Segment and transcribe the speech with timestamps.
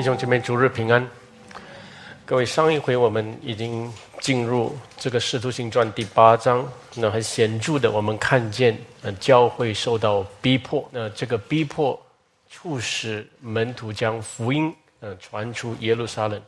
[0.00, 1.06] 弟兄姐妹，主日平安。
[2.24, 12.00] 各位，上一回我们已经进入这个《使徒行传》第八章，那很显著的，我们看见，呃，教会受到逼迫，那这个逼迫
[12.48, 16.40] 促使门徒将福音，呃，传出耶路撒冷。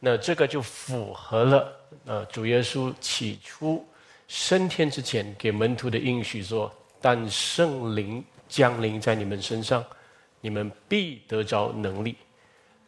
[0.00, 1.72] 那这个就符合了，
[2.06, 3.86] 呃，主耶稣起初
[4.26, 6.68] 升天之前给门徒的应许说
[7.00, 9.84] ：“但圣灵降临在你们身上，
[10.40, 12.16] 你们必得着能力。”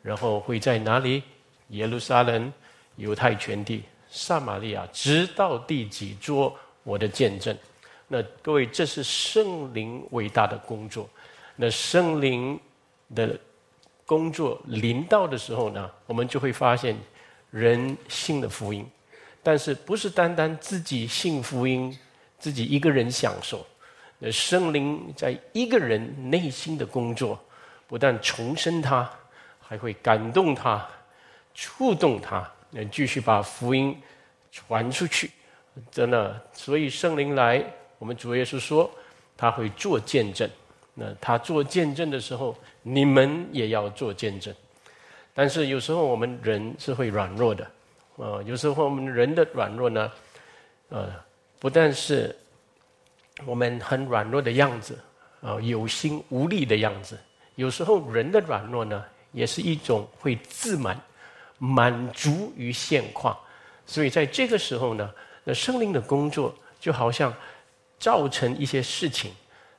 [0.02, 1.22] 然后会在哪里？
[1.68, 2.52] 耶路撒冷、
[2.96, 7.56] 犹太全地、撒玛利亚，直到第几桌我的见证。
[8.08, 11.08] 那各位，这是圣灵伟大的工作。
[11.56, 12.60] 那圣灵
[13.14, 13.38] 的
[14.04, 16.94] 工作临到的时候呢，我们就会发现
[17.50, 18.86] 人性的福音，
[19.42, 21.96] 但是不是单单自己信福音，
[22.38, 23.64] 自己一个人享受？
[24.18, 27.42] 那圣灵在一个人内心的工作，
[27.86, 29.10] 不但重生他。
[29.72, 30.86] 还会感动他，
[31.54, 33.98] 触动他，那继续把福音
[34.50, 35.30] 传出去。
[35.90, 37.64] 真的，所以圣灵来，
[37.98, 38.90] 我们主耶稣说
[39.34, 40.46] 他会做见证。
[40.92, 44.54] 那他做见证的时候，你们也要做见证。
[45.32, 47.64] 但是有时候我们人是会软弱的，
[48.18, 50.12] 啊，有时候我们人的软弱呢，
[50.90, 51.10] 呃，
[51.58, 52.36] 不但是
[53.46, 54.98] 我们很软弱的样子，
[55.40, 57.18] 啊，有心无力的样子。
[57.54, 59.02] 有时候人的软弱呢。
[59.32, 61.00] 也是一种会自满、
[61.58, 63.36] 满足于现况，
[63.86, 65.10] 所以在这个时候呢，
[65.44, 67.34] 那圣灵的工作就好像
[67.98, 69.32] 造成一些事情，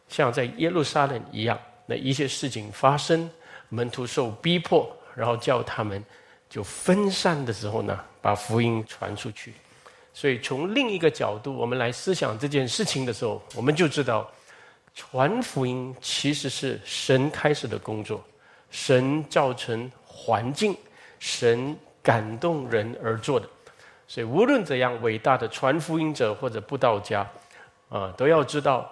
[0.10, 3.30] 像在耶路撒冷一样，那一些事情发生，
[3.70, 6.04] 门徒受逼迫，然后叫他们
[6.50, 9.54] 就分散的时候呢，把福音传出去。
[10.14, 14.30] 所以从另一个角度，我们来思想这件事情的时候，我们就知道，
[14.94, 18.24] 传福音其实是神开始的工作。
[18.74, 20.76] 神造成环境，
[21.20, 23.48] 神感动人而做的，
[24.08, 27.30] 所以无论怎样伟大的传福音者或者布道家，
[27.90, 28.92] 啊，都要知道，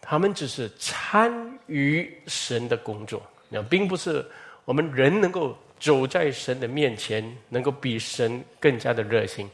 [0.00, 4.24] 他们只是参与神的工作，那并不是
[4.64, 9.50] 我们人能够走在神的面前，能够比神更加的热心。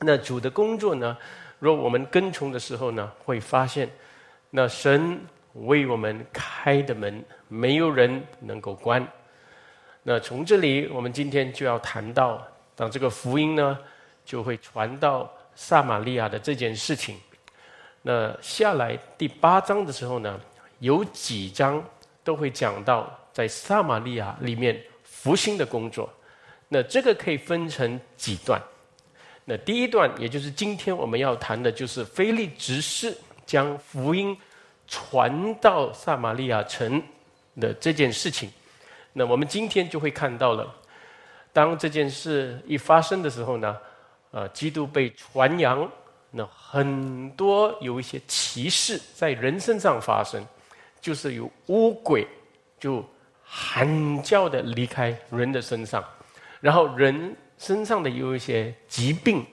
[0.00, 1.16] 那主的工作呢？
[1.58, 3.88] 若我们跟从的时候呢，会发现，
[4.50, 5.18] 那神。
[5.66, 9.06] 为我们开的门，没有人能够关。
[10.04, 12.42] 那从这里，我们今天就要谈到，
[12.74, 13.78] 当这个福音呢，
[14.24, 17.18] 就会传到撒玛利亚的这件事情。
[18.02, 20.40] 那下来第八章的时候呢，
[20.78, 21.84] 有几章
[22.24, 26.08] 都会讲到在撒玛利亚里面复兴的工作。
[26.68, 28.62] 那这个可以分成几段。
[29.44, 34.34] 那第一段，也就是今天我们要谈的，就是菲利执事将福音。
[34.92, 37.00] 传到撒玛利亚城
[37.58, 38.50] 的这件事情，
[39.12, 40.72] 那我们今天就会看到了。
[41.52, 43.76] 当这件事一发生的时候呢，
[44.30, 45.90] 呃，基督被传扬，
[46.30, 50.46] 那很多有一些歧视在人身上发生，
[51.00, 52.26] 就是有乌鬼
[52.78, 53.04] 就
[53.42, 56.04] 喊叫的离开人的身上，
[56.60, 59.44] 然后人身上的有一些疾病，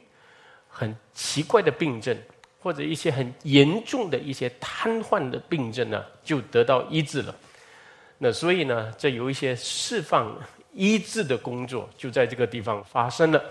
[0.67, 2.17] 很奇怪的病症。
[2.59, 7.33] 或者一些很严重的一些瘫痪的病症呢，就得到医治了。
[8.17, 10.35] 那所以呢，这有一些释放
[10.73, 13.43] 医治的工作就在这个地方发生了。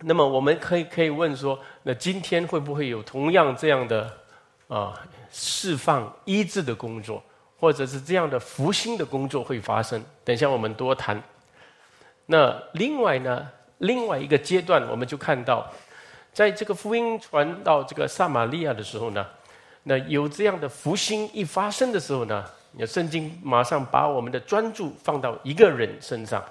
[0.00, 4.10] 那么我们可以可以问说，那今天会不会有同样这样的
[4.68, 5.00] 啊
[5.30, 7.22] 释放医治的工作，
[7.58, 10.02] 或者是这样的福星的工作会发生？
[10.24, 11.22] 等一下我们多谈。
[12.26, 15.70] 那另外呢，另外一个阶段，我们就看到。
[16.32, 19.26] 在这个福音传到这个撒玛利亚的时候呢，
[19.82, 26.42] 那有这样的福星一发生的时候呢，那圣经马上把我们的专注放到一个人身上，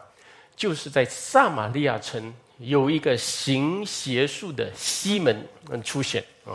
[0.55, 5.43] 就是在撒玛利亚城有一个行邪术的西门
[5.83, 6.53] 出现啊。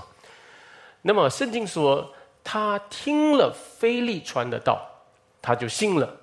[1.02, 2.12] 那么圣经说，
[2.44, 4.88] 他听了菲利传的道，
[5.42, 6.16] 他就信了，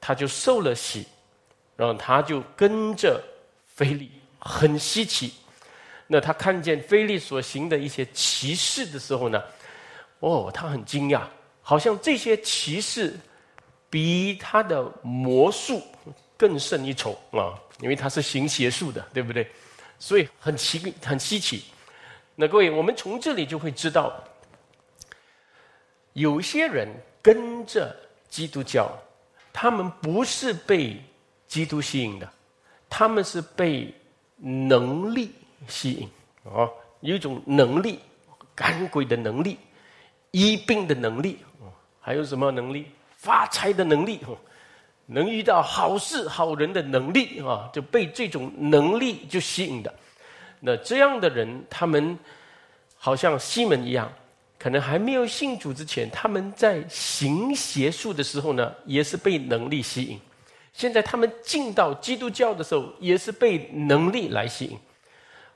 [0.00, 1.06] 他就受了洗，
[1.76, 3.22] 然后他就跟着
[3.66, 5.34] 菲利，很稀奇。
[6.06, 9.42] 那他看见菲利所行的一些奇事的时候呢，
[10.20, 11.22] 哦，他很惊讶，
[11.68, 13.18] 好像这些骑士
[13.90, 15.82] 比他的魔术
[16.36, 17.58] 更胜一筹啊！
[17.80, 19.50] 因为他是行邪术的，对不对？
[19.98, 21.64] 所以很奇很稀奇。
[22.36, 24.12] 那各位，我们从这里就会知道，
[26.12, 26.86] 有些人
[27.20, 27.96] 跟着
[28.28, 28.96] 基督教，
[29.52, 31.02] 他们不是被
[31.48, 32.32] 基督吸引的，
[32.88, 33.92] 他们是被
[34.36, 35.32] 能力。
[35.66, 36.08] 吸引
[36.44, 37.98] 哦，有一种能力，
[38.54, 39.58] 赶鬼的能力，
[40.30, 41.38] 医病的能力，
[42.06, 42.86] 还有什么能力？
[43.16, 44.20] 发财的能力。
[45.06, 49.92] 能遇到好事好人的能力啊，就被这种能力就吸引的。
[50.60, 52.16] 那这样的人，他们
[52.96, 54.08] 好像西门一样，
[54.56, 60.20] 可能还没有信主之前，他们在行邪术的时候呢，也是被能力吸引。
[60.72, 64.78] 现在他们进到基督教的时候，也是被能力来吸引。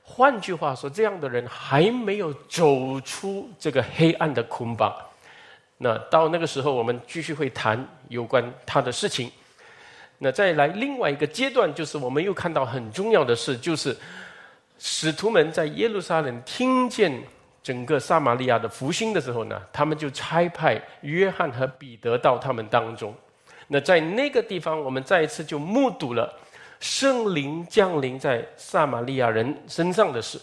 [0.02, 4.92] 换句话说，这样的人还没有走出这个黑暗的捆绑。
[5.82, 9.32] 那到那个时候，我们继续会谈有关他的事情。
[10.18, 13.96] 那再来另外一个阶段，就是我们又看到很重要的事，就是
[14.78, 17.10] 使徒们在耶路撒冷听见
[17.62, 23.14] 整个撒玛利亚的福星的时候呢，他们就差派约翰和彼得到他们当中。
[23.66, 26.30] 那在那个地方，我们再一次就目睹了
[26.78, 30.38] 圣灵降临在撒玛利亚人身上的事，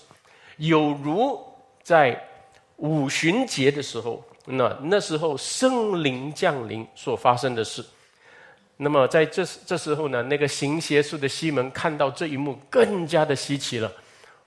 [0.55, 1.39] 有如
[1.83, 2.19] 在
[2.77, 4.23] 五旬节的时候。
[4.49, 7.83] 那那时候圣灵降临所发生的事，
[8.77, 13.91] 那么在这这时候呢，那个行邪术的西门看到这一幕，更加的稀奇了。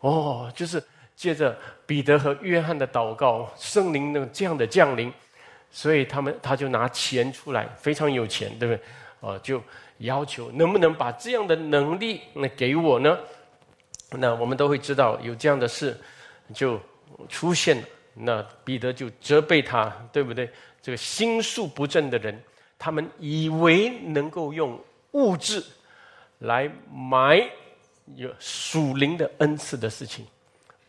[0.01, 0.83] 哦，就是
[1.15, 1.55] 借着
[1.85, 5.13] 彼得和约翰的祷告，圣灵的这样的降临，
[5.71, 8.83] 所以他们他就拿钱出来，非常有钱，对不对？
[9.21, 9.63] 哦，就
[9.99, 13.19] 要求能不能把这样的能力那给我呢？
[14.13, 15.95] 那我们都会知道有这样的事
[16.55, 16.81] 就
[17.29, 17.83] 出现了。
[18.23, 20.51] 那彼得就责备他，对不对？
[20.83, 22.43] 这个心术不正的人，
[22.79, 24.79] 他们以为能够用
[25.13, 25.63] 物质
[26.41, 27.49] 来买
[28.17, 30.27] 有属灵的恩赐的事情。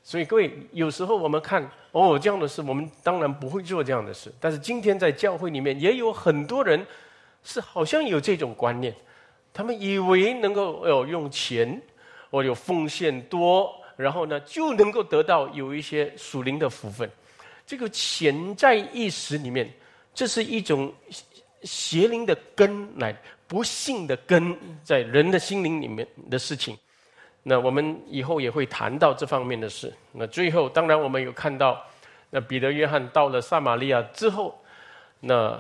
[0.04, 4.34] 所以各位，有时候我们看哦这样的事，我们当然不会做这样的事。
[4.40, 6.86] 但是今天在教会里面也有很多人
[7.44, 8.94] 是好像有这种观念，
[9.54, 11.82] 他们以为能够哦用钱，
[12.30, 13.74] 或有奉献多。
[13.98, 17.08] 然后呢，就能够得到有一些属灵的福分。
[17.66, 19.72] 这个潜在意识里面，
[20.14, 20.94] 这是一种
[21.64, 23.16] 邪灵的根，来
[23.48, 26.78] 不幸的根，在人的心灵里面的事情。
[27.44, 29.94] 那我们以后也会谈到这方面的事。
[30.12, 31.82] 那最后，当然我们有看到，
[32.30, 34.60] 那彼得、约翰到了撒玛利亚之后，
[35.20, 35.60] 那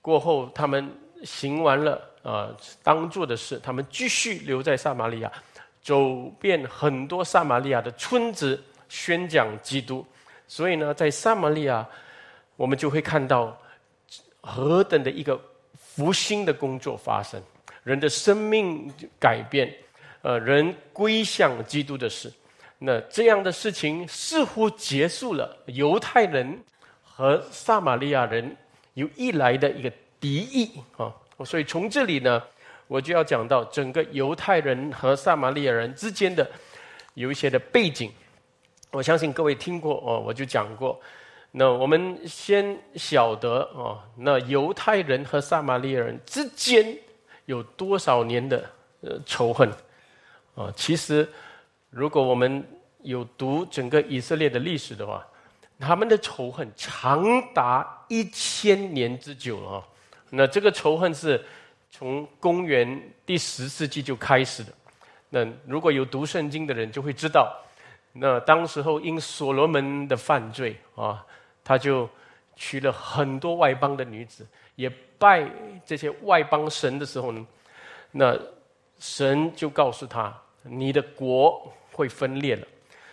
[0.00, 0.90] 过后他们
[1.22, 2.50] 行完了啊
[2.82, 5.30] 当做的事，他们继续留在撒玛利亚。
[5.80, 10.06] 走遍很多撒玛利亚的村子，宣讲基督。
[10.54, 11.88] 所以呢，在撒玛利亚，
[12.56, 13.58] 我们就会看到
[14.42, 15.40] 何等的一个
[15.74, 17.42] 复兴的工作发生，
[17.84, 19.74] 人的生命改变，
[20.20, 22.30] 呃，人归向基督的事。
[22.78, 26.62] 那这样的事情似乎结束了犹太人
[27.02, 28.54] 和撒玛利亚人
[28.92, 29.90] 有一来的一个
[30.20, 31.10] 敌意啊。
[31.46, 32.42] 所以从这里呢。
[32.88, 36.46] 我就要讲到整个犹太人和撒玛利亚人之间的
[37.14, 38.12] 有一些的背景，
[38.92, 41.00] 我相信各位听过哦，我就讲过。
[41.50, 46.96] 那我们先晓得哦，那犹太人和撒玛利亚人之间
[47.46, 48.70] 有多少年的
[49.26, 49.68] 仇恨
[50.54, 50.70] 啊？
[50.76, 51.26] 其实，
[51.90, 52.62] 如果我们
[53.00, 55.26] 有读整个以色列的历史的话，
[55.80, 57.24] 他们的仇恨长
[57.54, 59.82] 达一千年之久啊。
[60.30, 61.42] 那这个仇恨是。
[61.94, 64.72] 从公元第十世纪就开始的。
[65.28, 67.54] 那如果有读圣经的人就会知道，
[68.12, 71.24] 那当时候因所罗门的犯罪啊，
[71.64, 72.08] 他就
[72.56, 75.48] 娶了很多外邦的女子，也拜
[75.84, 77.46] 这些外邦神的时候呢，
[78.10, 78.38] 那
[78.98, 82.66] 神就告诉他，你的国会分裂了。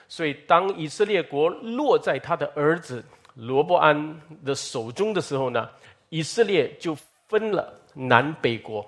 [0.07, 3.03] 所以当以色列国落在他的儿子
[3.35, 5.69] 罗伯安的手中的时候呢，
[6.09, 7.73] 以色列就分了。
[7.95, 8.87] 南北国，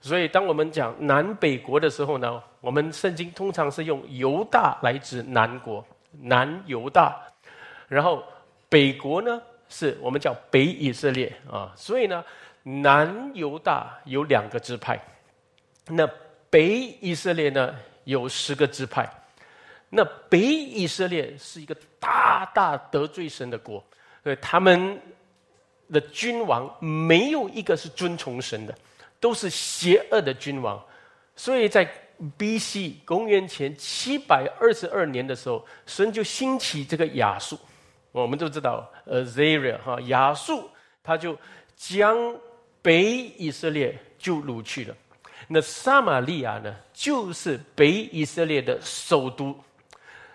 [0.00, 5.84] 所以当我们讲南北国的时候呢，我们圣经通常是用犹大来指南国，
[6.22, 7.16] 南犹大，
[7.86, 8.22] 然后
[8.68, 12.24] 北国呢是我们叫北以色列啊，所以呢
[12.62, 15.00] 南犹大有两个支派，
[15.88, 16.08] 那
[16.48, 19.08] 北以色列呢有十个支派，
[19.88, 23.84] 那北以色列是一个大大得罪神的国，
[24.22, 25.00] 呃，他们。
[25.92, 28.72] 的君王没有一个是尊崇神的，
[29.20, 30.82] 都是邪恶的君王。
[31.36, 31.88] 所以在
[32.36, 32.96] B.C.
[33.04, 37.58] 公元前七百二十二年的时候，神就兴起这个亚述。
[38.10, 40.68] 我们都知道，Azaria 哈亚述，
[41.02, 41.38] 他就
[41.76, 42.16] 将
[42.82, 43.04] 北
[43.38, 44.96] 以色列就掳去了。
[45.46, 49.54] 那撒玛利亚呢，就是北以色列的首都。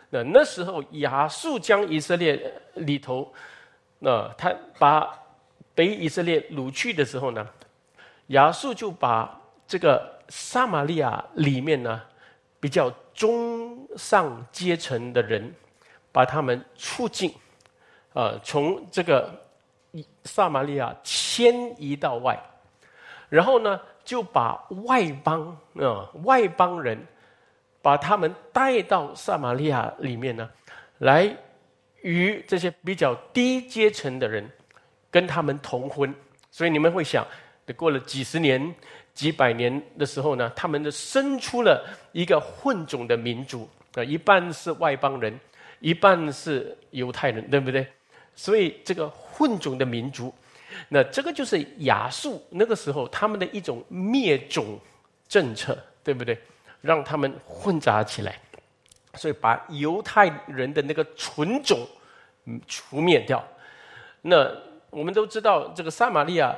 [0.10, 3.34] 那那时候亚述将以色列里头，
[4.00, 5.20] 那他把。
[5.74, 7.46] 北以色列掳去的时候呢，
[8.28, 12.02] 亚述就把这个撒玛利亚里面呢
[12.60, 15.54] 比较中上阶层的人，
[16.12, 17.34] 把他们促进，
[18.14, 19.30] 呃，从这个
[20.24, 22.38] 撒玛利亚迁移到外，
[23.30, 26.98] 然后呢，就把外邦啊外邦人，
[27.82, 30.50] 把他们带到撒玛利亚里面呢，
[30.98, 31.34] 来
[32.02, 34.50] 与这些比较低阶层的人
[35.10, 36.14] 跟他们同婚。
[36.52, 37.26] 所以你们会想，
[37.74, 38.74] 过了几十年、
[39.14, 45.40] 几百年的时候呢，他们就生出了一个混种的民族啊，一半是外邦人，
[45.80, 47.86] 一半是犹太人，对不对？
[48.36, 50.34] 所以这个混种的民族。
[50.90, 54.78] 那这个就是亚述那个时候他们的一种灭种
[55.28, 56.38] 政策，对不对？
[56.82, 58.38] 让他们混杂起来，
[59.16, 61.80] 所以把犹太人的那个纯种
[62.68, 63.44] 除灭掉。
[64.22, 64.52] 那
[64.90, 66.56] 我们都知道，这个撒玛利亚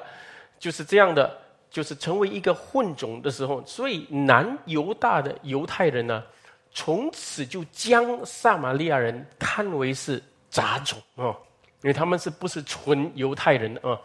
[0.60, 1.38] 就是这样的，
[1.70, 6.24] 就是成为一个混种的时候，所以南犹大的犹太人呢，
[6.72, 11.36] 从此就将撒玛利亚人看为是杂种啊。
[11.84, 13.96] 因为他们是不是纯犹太人啊？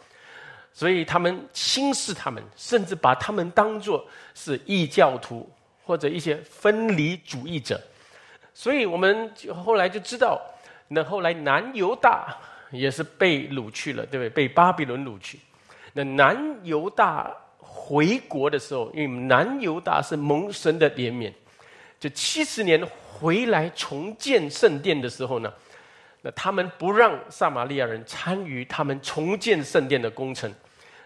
[0.75, 5.51] 所以他们轻视他们，甚至把他们当作是异教徒
[5.83, 7.81] 或者一些分离主义者。
[8.53, 10.39] 所以我们就后来就知道，
[10.89, 12.37] 那后来南犹大
[12.71, 14.29] 也是被掳去了，对不对？
[14.29, 15.39] 被巴比伦掳去。
[15.93, 21.33] 那南犹大回国的时候，因为南犹大是蒙神的怜悯，
[22.01, 25.53] 就七十年回来重建圣殿的时候呢。
[26.25, 30.53] 那他们不让撒玛利亚人参与他们重建圣殿的工程，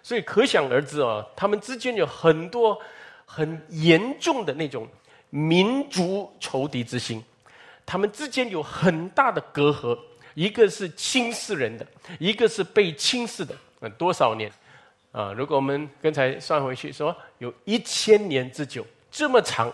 [0.03, 2.79] 所以可想而知啊，他们之间有很多
[3.25, 4.87] 很严重的那种
[5.31, 7.25] 民族仇敌之心，
[7.87, 9.99] 他们之间有很大的隔阂，
[10.35, 11.87] 一个是轻视人的，
[12.19, 13.55] 一个是被轻视的。
[13.81, 14.51] 嗯多少年
[15.17, 15.33] 啊？
[15.33, 19.73] 如果我们刚才算回去，说有一千年之久，这么长，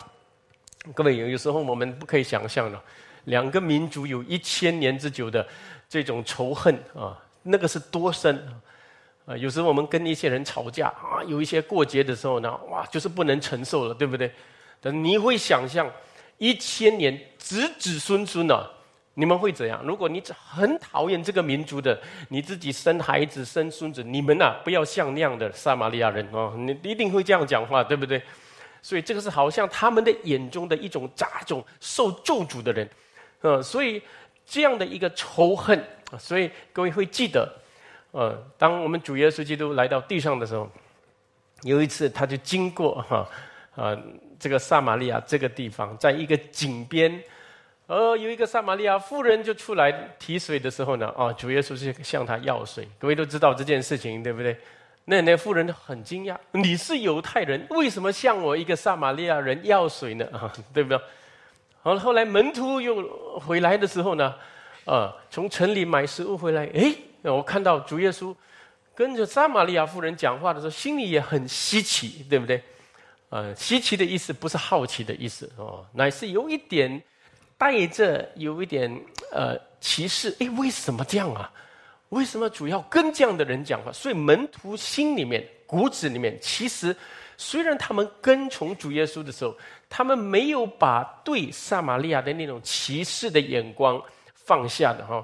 [0.94, 2.80] 各位有有时候我们不可以想象的。
[3.24, 5.46] 两个民族有一千年之久的
[5.88, 8.36] 这种仇恨啊，那个是多深
[9.26, 9.36] 啊！
[9.36, 14.32] 有时候我们跟一些人吵架啊，有一些过节的时候呢，哇，就是不能承受了，对不对？
[14.80, 15.88] 但你会想象
[16.38, 18.68] 一千年子子孙孙呢，
[19.14, 19.82] 你们会怎样？
[19.84, 28.22] 如果你很讨厌这个民族的，你自己生孩子生孙子，你们呐不要像那样的撒玛利亚人哦，你一定会这样讲话，对不对？
[28.80, 32.88] 所以这个是好像他们的眼中的一种杂种，受咒诅的人。
[33.42, 34.02] 嗯，所以
[34.46, 35.84] 这样的一个仇恨，
[36.18, 37.48] 所以各位会记得，
[38.12, 40.68] 呃，当我们主耶稣基督来到地上的时候，
[41.62, 43.28] 有一次他就经过哈
[43.76, 43.96] 啊
[44.40, 47.22] 这个撒玛利亚这个地方，在一个井边，
[47.86, 52.88] 呃，有一个撒玛利亚妇人就出来提水的时候呢，啊，主耶稣是向他要水。
[52.98, 54.56] 各位都知道这件事情，对不对？
[55.04, 60.24] 那那妇人很惊讶，你是犹太人，为什么向我一个撒玛利亚人要水呢？
[60.32, 60.98] 啊， 对不对？
[61.82, 64.32] 好了，后来门徒又回来的时候呢，
[64.84, 68.34] 啊，从城里买食物回来，哎，我看到主耶稣
[68.94, 72.62] 跟着撒玛利亚妇人讲话的时候，心里也很稀奇，对不对？
[73.30, 77.02] 呃，稀奇的意思不是好奇的意思哦，乃是有一点
[77.62, 78.90] 带着有一点
[79.30, 80.34] 呃歧视。
[80.40, 81.48] 哎，为什么这样啊？
[82.08, 83.92] 为什么主要跟这样的人讲话？
[83.92, 86.96] 所以门徒心里面骨子里面，其实
[87.36, 89.54] 虽然他们跟从主耶稣的时候。
[89.94, 94.02] 他们没有把对撒玛利亚的那种歧视的眼光
[94.32, 95.22] 放下的哈，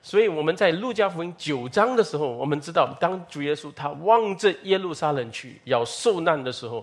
[0.00, 6.82] 所以我们在路加福音九章的时候，我们知道，当主耶稣他望着耶路撒冷去要受难的时候，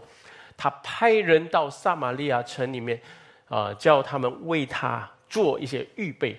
[0.56, 3.02] 他派人到撒玛利亚城里面
[3.54, 6.36] 啊，叫他们为他做一些预备。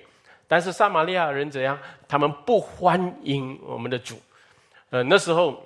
[0.49, 1.79] 但是撒玛利亚人怎样？
[2.09, 4.21] 他们不欢迎我们的主。
[4.91, 5.65] 呃，那时候。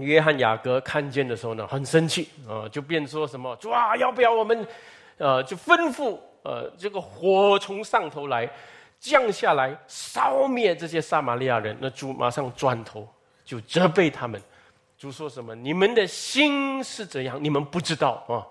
[0.00, 4.68] 约翰雅各看见的时候呢，很生气啊，就便说什么：“主啊，要不要我们，
[5.16, 8.46] 呃，就吩咐呃，这个火从上头来，
[9.00, 13.08] 降下来烧灭这些撒玛利亚人。”那主马上转头
[13.46, 14.38] 就责备他们。
[14.98, 17.42] 主说什么：“你们的心是怎样？
[17.42, 18.44] 你们不知道啊！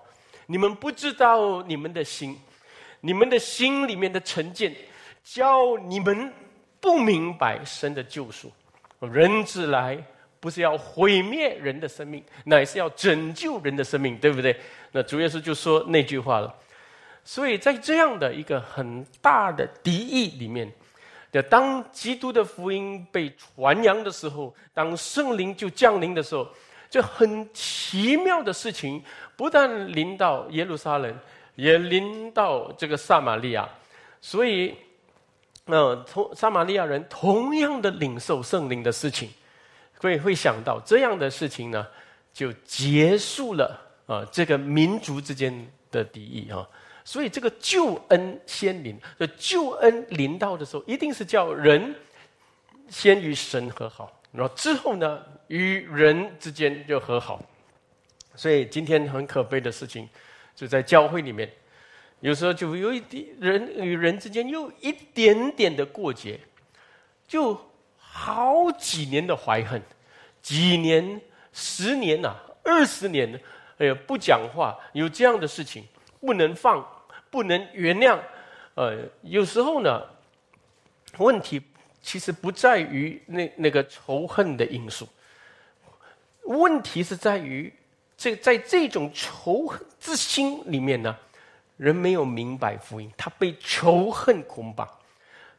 [0.50, 2.36] 你们不知道你们的心，
[3.00, 4.74] 你们的心里面的成见，
[5.22, 6.32] 叫你们
[6.80, 8.50] 不明白神的救赎。
[9.00, 9.96] 人子来。”
[10.40, 14.56] 不是要毁灭人的生命，乃是要拯救人的生命，对不对？
[14.92, 16.54] 那主耶稣就说那句话了。
[17.24, 20.72] 所以在这样的一个很大的敌意里面，
[21.32, 26.48] 的当基督的福音被传扬的时候，当圣灵就降临的时候，
[26.90, 29.02] 这很奇妙的事情
[29.36, 31.14] 不但临到耶路撒冷，
[31.54, 33.68] 也临到这个撒玛利亚。
[34.20, 34.74] 所以，
[35.66, 39.28] 那同撒玛利亚人同样的领受圣灵的事情。
[40.00, 41.84] 所以会想到这样的事情呢，
[42.32, 45.52] 就结束了啊，这个民族之间
[45.90, 46.66] 的敌意啊。
[47.04, 51.94] 所以这个救恩先临，这救恩临到的时候，一定是叫人
[52.88, 57.42] 先与神和好，然后之后呢，与人之间就和好。
[58.34, 60.08] 所以今天很可悲的事情，
[60.54, 61.50] 就在教会里面，
[62.20, 66.38] 有时候就有一点人与人之间有一点点的过节，
[67.26, 67.60] 就
[67.98, 69.82] 好几年的怀恨，
[70.40, 71.20] 几年、
[71.52, 73.40] 十年呐、二十年，
[73.78, 75.84] 哎呀，不讲话，有这样的事情，
[76.20, 76.86] 不能放，
[77.30, 78.18] 不能原谅。
[78.74, 80.00] 呃，有时候呢，
[81.16, 81.60] 问题
[82.00, 85.08] 其实不在于那那个仇恨的因素，
[86.48, 87.72] 问题是在于
[88.16, 91.16] 这在这种仇恨之心里面呢，
[91.76, 94.88] 人没有明白福音，他被仇恨捆绑，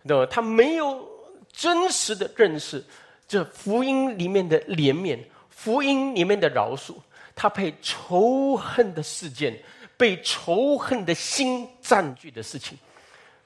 [0.05, 0.25] 对吧？
[0.29, 1.07] 他没有
[1.51, 2.83] 真实的认识
[3.27, 5.19] 这福音里面的怜悯，
[5.49, 6.95] 福音里面的饶恕，
[7.35, 9.57] 他被仇恨的事件，
[9.95, 12.77] 被仇恨的心占据的事情。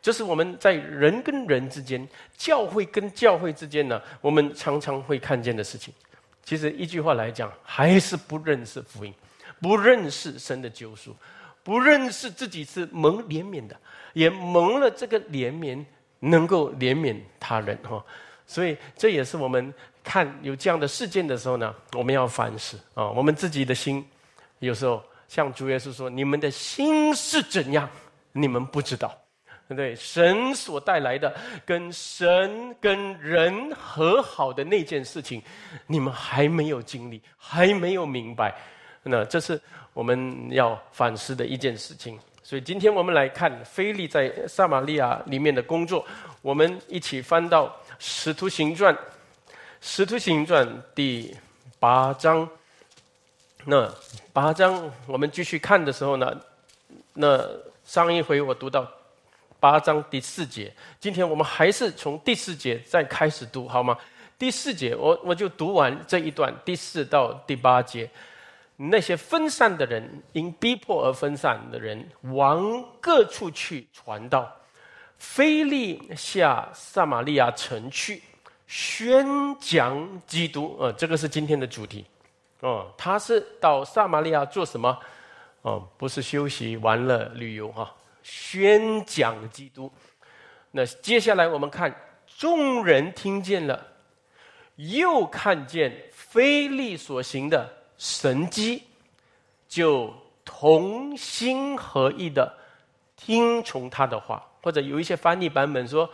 [0.01, 2.07] 这是我们在人跟人之间、
[2.37, 5.93] 教会跟教会之间呢，我们常常会看见的事情。
[6.43, 9.13] 其实一句话来讲，还是不认识福音，
[9.61, 11.15] 不认识神的救赎，
[11.63, 13.75] 不认识自己是蒙怜悯的，
[14.13, 15.83] 也蒙了这个怜悯，
[16.19, 18.03] 能够怜悯他人哈。
[18.45, 19.73] 所以这也是我们
[20.03, 24.05] 看有这样的事件的时候呢，我们要反思啊，我们自己的心，
[24.59, 27.89] 有时候像主耶稣说：“你们的心是怎样，
[28.33, 29.17] 你们不知道。”
[29.65, 31.33] 对不对神所带来的
[31.65, 35.41] 跟神跟人和好的那件事情，
[35.87, 38.53] 你们还没有经历，还没有明白，
[39.03, 39.59] 那这是
[39.93, 42.19] 我们要反思的一件事情。
[42.43, 46.05] 所以今天我们来看菲利在撒玛利亚里面的工作，
[46.41, 47.67] 我们一起翻到
[47.99, 48.93] 《使徒行传》，
[49.79, 51.33] 《使徒行传》第
[51.79, 52.47] 八章。
[53.63, 53.89] 那
[54.33, 56.37] 八章我们继续看的时候呢，
[57.13, 57.49] 那
[57.85, 58.85] 上一回我读到。
[59.63, 63.97] 八章第四节，今天我们还是从第四节再开始读，好吗？
[64.37, 68.09] 第四节，我我就读完这一段，第四到第八节，
[68.75, 74.53] 那些分散的人，因逼迫而分散的人，往各处去传道。
[75.17, 78.21] 菲利下撒玛利亚城去，
[78.67, 79.25] 宣
[79.61, 80.75] 讲基督。
[80.77, 82.05] 呃，这个是今天的主题。
[82.59, 84.99] 哦，他是到撒玛利亚做什么？
[85.61, 87.89] 哦，不是休息、玩乐、旅游哈。
[88.23, 89.91] 宣讲基督，
[90.71, 91.93] 那接下来我们看
[92.25, 93.85] 众人听见了，
[94.77, 98.83] 又看见非利所行的神迹，
[99.67, 102.51] 就同心合意的
[103.15, 106.09] 听从他的话，或者有一些翻译版本说，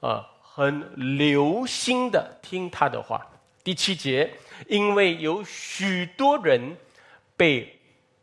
[0.00, 3.26] 呃，很留心的听他的话。
[3.62, 4.30] 第七节，
[4.66, 6.76] 因为有许多人
[7.36, 7.73] 被。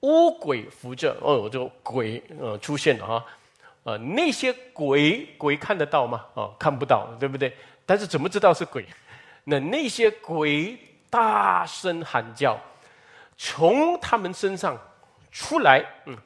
[0.01, 3.25] 乌鬼扶着哦，这个鬼呃出现了哈，
[3.83, 6.25] 呃那些鬼鬼看得到吗？
[6.33, 7.55] 哦看不到，对不对？
[7.85, 8.85] 但是怎么知道是鬼？
[9.43, 10.77] 那那些鬼
[11.09, 12.59] 大声喊叫，
[13.37, 14.77] 从他们身上
[15.31, 16.17] 出来，嗯，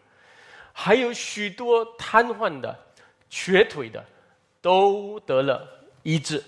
[0.71, 2.77] 还有许多瘫痪的、
[3.29, 4.03] 瘸腿的，
[4.61, 5.67] 都得了
[6.03, 6.43] 医治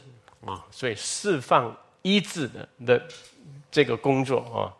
[0.46, 3.08] 啊，所以释放医治的的
[3.72, 4.72] 这个工作啊。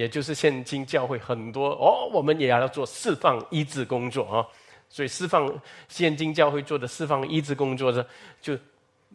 [0.00, 4.46] 也就是现今教会很多哦，我们也要做释放医治工作啊，
[4.88, 5.46] 所以释放
[5.88, 8.02] 现今教会做的释放医治工作呢，
[8.40, 8.56] 就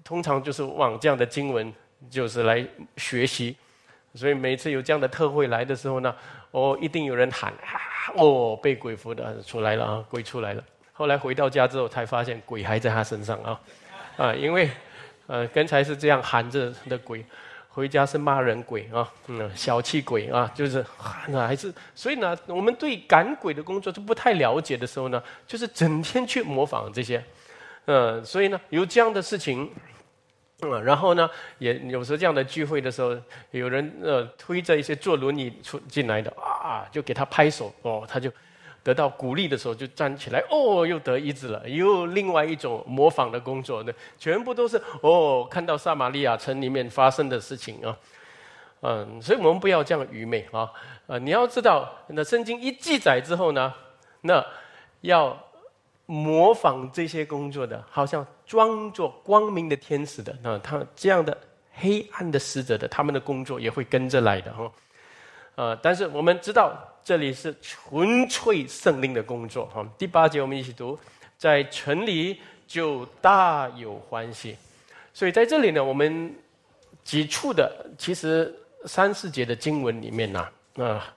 [0.03, 1.73] 通常就是往这样的经文
[2.07, 2.63] 就是来
[2.97, 3.57] 学习，
[4.13, 6.15] 所以每次有这样的特会来的时候呢，
[6.51, 10.63] 哦，一定有人喊啊，哦，被鬼附的出来了啊，鬼出来了。
[10.93, 13.59] 后来回到家之后才发现鬼还在他身上啊，
[14.17, 14.69] 啊，因为
[15.25, 17.25] 呃刚才是这样喊着的鬼。
[17.75, 20.83] 回家是骂人鬼啊，嗯，小气鬼啊，就是
[21.27, 27.21] 那还是所以呢，我们对赶鬼的工作就不太了解的时候呢，就是整天去模仿这些，
[27.87, 29.69] 嗯，所以呢，有这样的事情，
[30.61, 33.13] 嗯，然后呢，也有时候这样的聚会的时候，
[33.51, 38.31] 有人呃推着一些坐轮椅出进来的啊，就给他拍手哦，他就。
[38.85, 47.97] 得到鼓励的时候，就站起来，哦，又得医治了，又另外一种模仿的工作，呢，全部都是哦，看到撒玛利亚城里面发生的事情啊，
[48.81, 50.71] 嗯，所以我们不要这样愚昧啊，
[51.07, 53.73] 呃，你要知道，那圣经一记载之后呢，
[54.21, 54.45] 那
[55.01, 55.35] 要
[56.05, 61.35] 模仿这些工作的，好像装作光明的天使的，那他这样的
[61.73, 64.71] 黑暗的使者的，他们的工作也会跟着来的哈，
[65.55, 66.77] 呃，但是我们知道。
[67.05, 69.87] 这里是纯粹圣灵的工作哈。
[69.95, 70.99] 第八节我们一起读，
[71.37, 74.57] 在城里就大有欢喜。
[75.13, 76.33] 所以在这里呢，我们
[77.03, 78.51] 几处的其实
[78.85, 81.13] 三四节的经文里面呢，啊，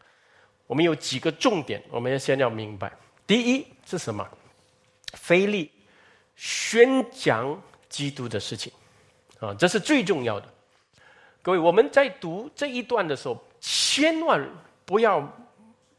[0.66, 2.92] 我们有几个重点，我们要先要明白。
[3.26, 4.28] 第一是什么？
[5.14, 5.70] 非利
[6.36, 8.70] 宣讲基督的事情
[9.40, 10.46] 啊，这是最重要的。
[11.40, 14.46] 各位，我们在读这一段的时候，千万
[14.84, 15.26] 不要。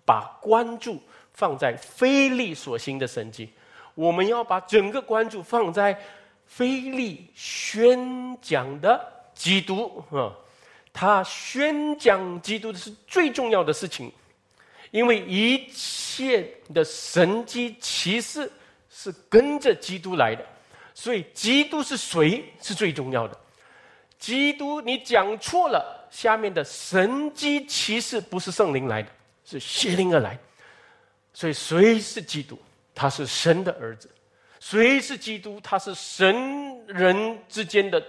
[0.10, 1.00] 把关注
[1.36, 3.48] 放在非利所行的神迹，
[3.94, 5.96] 我们要把整个关注放在
[6.48, 9.00] 非利宣讲的
[9.36, 10.34] 基督啊，
[10.92, 14.12] 他宣讲基督的是最重要的事情，
[14.90, 18.52] 因为一切的神迹奇事
[18.90, 20.44] 是跟着基督来的，
[20.96, 23.38] 所以基督是谁是最重要的。
[24.18, 25.98] 基督，你讲错了。
[26.10, 29.10] 下面的神机骑士不是圣灵来的，
[29.50, 30.38] 是邪灵而来。
[31.34, 32.60] 所以谁是基督？
[32.94, 34.08] 他是神的儿子。
[34.60, 35.60] 谁是基督？
[35.64, 38.04] 他是神人之间的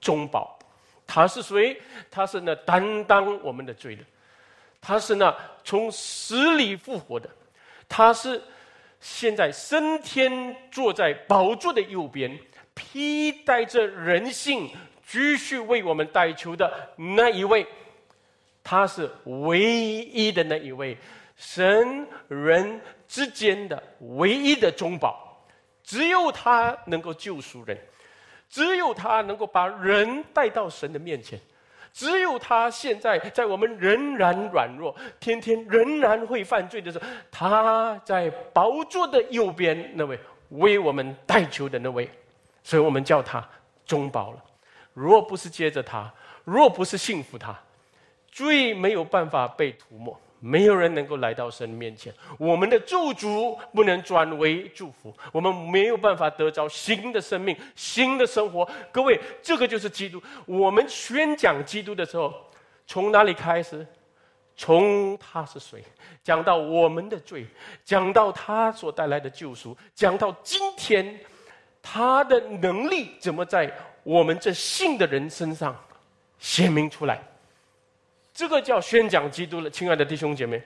[0.00, 0.58] 中保。
[1.06, 1.76] 他是谁？
[2.10, 4.02] 他是那担当我们的罪的。
[4.80, 7.28] 他是那从死里复活的。
[7.88, 8.40] 他是
[9.00, 12.38] 现在升天坐在宝座的右边，
[12.74, 14.70] 披戴着人性。
[15.08, 17.64] 继续为我们代求的那一位，
[18.68, 20.98] 他是唯一的那一位，
[21.36, 25.46] 神人之间的唯一的中保，
[25.84, 27.78] 只有他能够救赎人，
[28.50, 31.38] 只有他能够把人带到神的面前，
[31.92, 42.10] 只有他现在在我们仍然软弱、天天仍然会犯罪的时候，他在宝座的右边那位为我们代求的那位，
[42.64, 43.48] 所以我们叫他
[43.86, 44.42] 中保了。
[44.92, 47.56] 若不是接着他，若不是信服他，
[48.36, 52.12] 罪没有办法被涂抹，没有人能够来到神面前。
[52.36, 58.68] 我们的咒诅不能转为祝福，我们没有办法得着新的生命、新的生活。
[58.92, 60.22] 各位，这个就是基督。
[60.44, 62.34] 我们宣讲基督的时候，
[62.86, 63.86] 从哪里开始？
[64.54, 65.82] 从他是谁，
[66.22, 67.46] 讲到我们的罪，
[67.86, 71.18] 讲到他所带来的救赎，讲到今天
[71.80, 73.72] 他的能力怎么在。
[74.02, 75.74] 我们这信的人身上
[76.38, 77.20] 显明出来，
[78.36, 80.62] 这个叫宣讲基督了，亲爱的弟兄姐妹，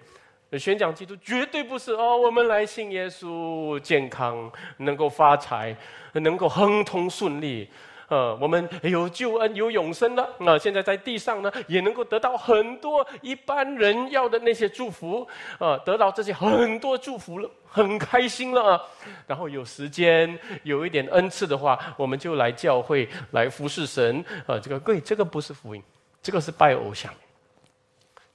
[0.59, 5.77] 宣讲基督绝对不是哦，我们来信耶稣，健康能够发财，
[6.15, 7.71] 能够亨通顺利。
[8.09, 10.29] 呃，我们有救恩，有永生了。
[10.41, 15.25] 那现在在地上呢，也能够得到很多一般人要的那些祝福，
[15.61, 18.83] 呃，得到这些很多祝福了，很开心了啊。
[19.29, 24.25] 然后有时间，有一点恩赐的话，我们就来教会来服侍神。
[24.49, 25.81] 呃，这个贵，这个不是福音，
[26.21, 27.15] 这个是拜偶像，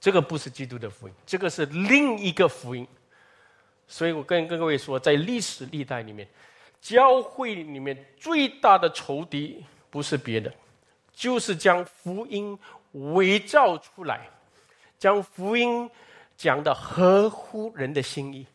[0.00, 2.86] 这个不是基督的福音，这个是另一个福音。
[3.86, 6.26] 所以我跟各位说，在历史历代里面。
[6.78, 10.52] 教会里面最大的仇敌不是别的，
[11.12, 12.56] 就是将福音
[12.92, 14.28] 伪造出来，
[14.96, 15.90] 将福音
[16.36, 18.46] 讲的合乎人的心意，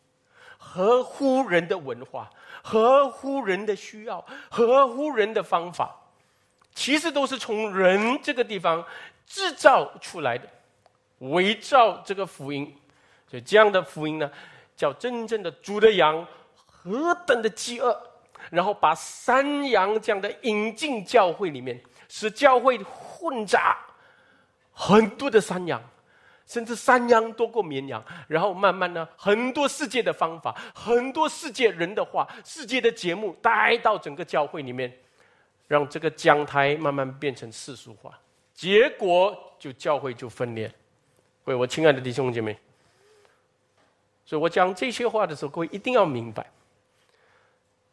[0.56, 2.30] 合乎人的文化，
[2.62, 5.94] 合乎人的需要，合乎人的方法，
[6.74, 8.82] 其实都是从人这个地方
[9.26, 10.48] 制造出来的，
[11.30, 12.72] 伪造这个福音。
[13.28, 14.30] 所以这样的福音呢，
[14.76, 16.26] 叫真正的主的羊
[16.66, 18.08] 何等的饥饿。
[18.50, 23.78] 然后把山羊这样的引进教会里面，使教会混杂
[24.72, 25.80] 很多的山羊，
[26.44, 28.04] 甚至山羊多过绵羊。
[28.26, 34.92] 然后慢慢呢，很多世界的方法，很多世界人的话，世界的节目带到整个教会里面，
[35.68, 38.18] 让这个讲台慢慢变成世俗化，
[38.52, 40.70] 结果就教会就分裂。
[41.44, 42.56] 各位，我亲爱的弟兄姐妹，
[44.24, 46.48] 所以我讲这些话的时候，各位一定要明白。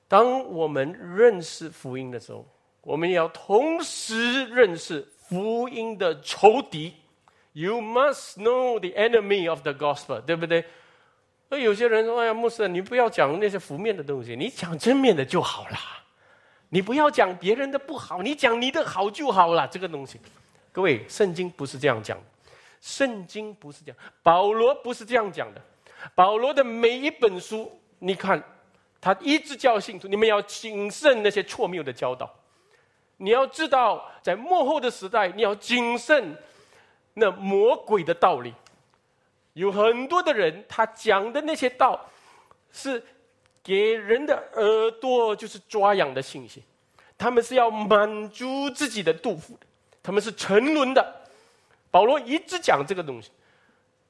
[0.08, 2.46] 当我们认识福音的时候，
[2.82, 6.94] 我们要同时认识福音的仇敌。
[7.54, 10.64] You must know the enemy of the gospel，对不对？
[11.50, 15.78] 那有些人说：“哎呀，牧师，你不要讲那些负面的东西，你讲正面的就好了。
[16.70, 20.20] 你不要讲别人的不好，你讲你的好就好了。”这个东西，
[20.72, 22.16] 各位，圣经不是这样讲，
[22.82, 25.62] 圣经不是这样，保罗不是这样讲的。
[26.16, 28.44] 保罗的每一本书，你看。
[29.02, 32.30] 他一直教信徒，你们要谨慎那些错谬的教导。
[33.16, 36.36] 你要知道，在幕后的时代，你要谨慎
[37.14, 38.54] 那魔鬼的道理。
[39.54, 41.98] 有很多的人，他讲的那些道，
[42.74, 43.02] 是
[43.64, 46.62] 给人的耳朵就是抓痒的信息。
[47.18, 49.66] 他们是要满足自己的肚腹的，
[50.04, 51.19] 他们是沉沦的。
[51.92, 53.32] 保罗一直讲这个东西。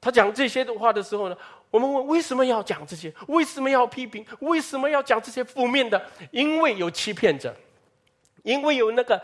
[0.02, 1.38] 他讲这些的话的时候呢？
[1.70, 3.14] 我们问为什么要讲这些？
[3.28, 4.26] 为什么要批评？
[4.40, 6.02] 为什么要讲这些负面的？
[6.32, 7.54] 因为有欺骗者，
[8.44, 9.22] 因为有那个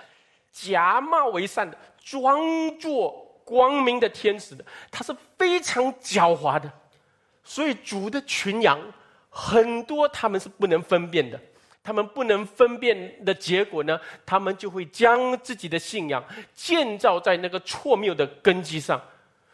[0.52, 2.39] 假冒为善的、装
[2.78, 6.72] 作光明的天使的，他是非常狡猾的。
[7.41, 8.80] 所以主的群羊
[9.30, 11.39] 很多，他们是不能分辨的。
[11.86, 13.98] 他们不能分辨的结果呢？
[14.26, 16.24] 他们就会将自己的信仰
[16.56, 19.00] 建造在那个错谬的根基上。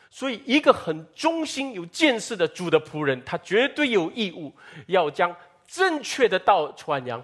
[0.10, 4.54] 所以，一个很忠心、有见识的主的仆人，他绝对有义务
[4.88, 5.36] 要将
[5.68, 7.22] 正确的道传扬，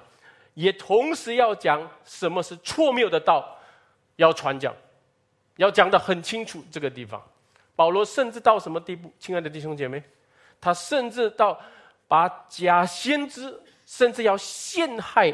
[0.54, 3.58] 也同时要讲什么是错谬的道，
[4.18, 4.74] 要传讲，
[5.56, 6.64] 要讲的很清楚。
[6.70, 7.22] 这个地方，
[7.76, 9.12] 保罗甚至到什么地步？
[9.20, 10.04] 亲爱的弟兄姐妹，
[10.60, 11.58] 他甚至到
[12.08, 13.54] 把假先知，
[13.88, 15.34] 甚至要陷害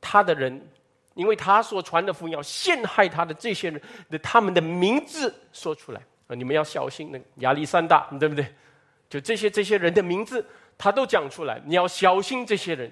[0.00, 0.66] 他的人，
[1.14, 6.34] 因为他所传的福音要陷害他的这些人的他们的名字说出来啊。
[6.34, 8.46] 你们要小心，那亚历山大，对不对？
[9.10, 10.46] 就这些这些人的名字，
[10.78, 11.60] 他都讲出来。
[11.66, 12.90] 你要小心这些人，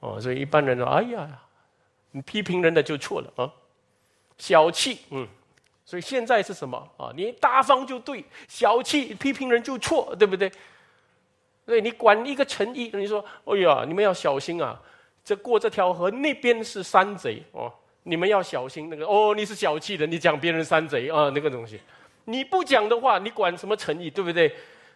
[0.00, 1.28] 哦，所以一般人说：“哎呀，
[2.12, 3.50] 你批评人的就错了啊，
[4.36, 5.26] 小气。”嗯，
[5.84, 7.10] 所以现在是什么啊？
[7.16, 10.52] 你大方就对，小气批评人就错，对不对？
[11.66, 14.80] 对，你管一个诚意，你说：“哎呀，你们要小心啊！
[15.24, 17.72] 这过这条河那边是山贼哦，
[18.02, 21.80] 你们要小心那个哦，你是小气的，你讲别人山贼啊，那个东西。”
[22.26, 24.54] 你不讲的话，你管什么诚意，对不对？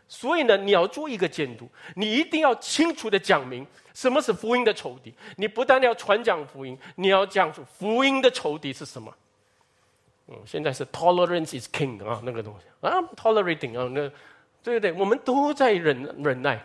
[0.09, 5.13] 所以呢，你要做一个监督，你一定要清楚的讲明什么是福音的仇敌。
[5.37, 9.15] 你不但要传讲福音，你要讲出福音的仇敌是什么。
[10.29, 14.11] 嗯，现在是 tolerance is king 啊，那个东西啊，tolerating 啊，那
[14.69, 14.93] 对不对？
[14.93, 16.63] 我们都在忍忍耐，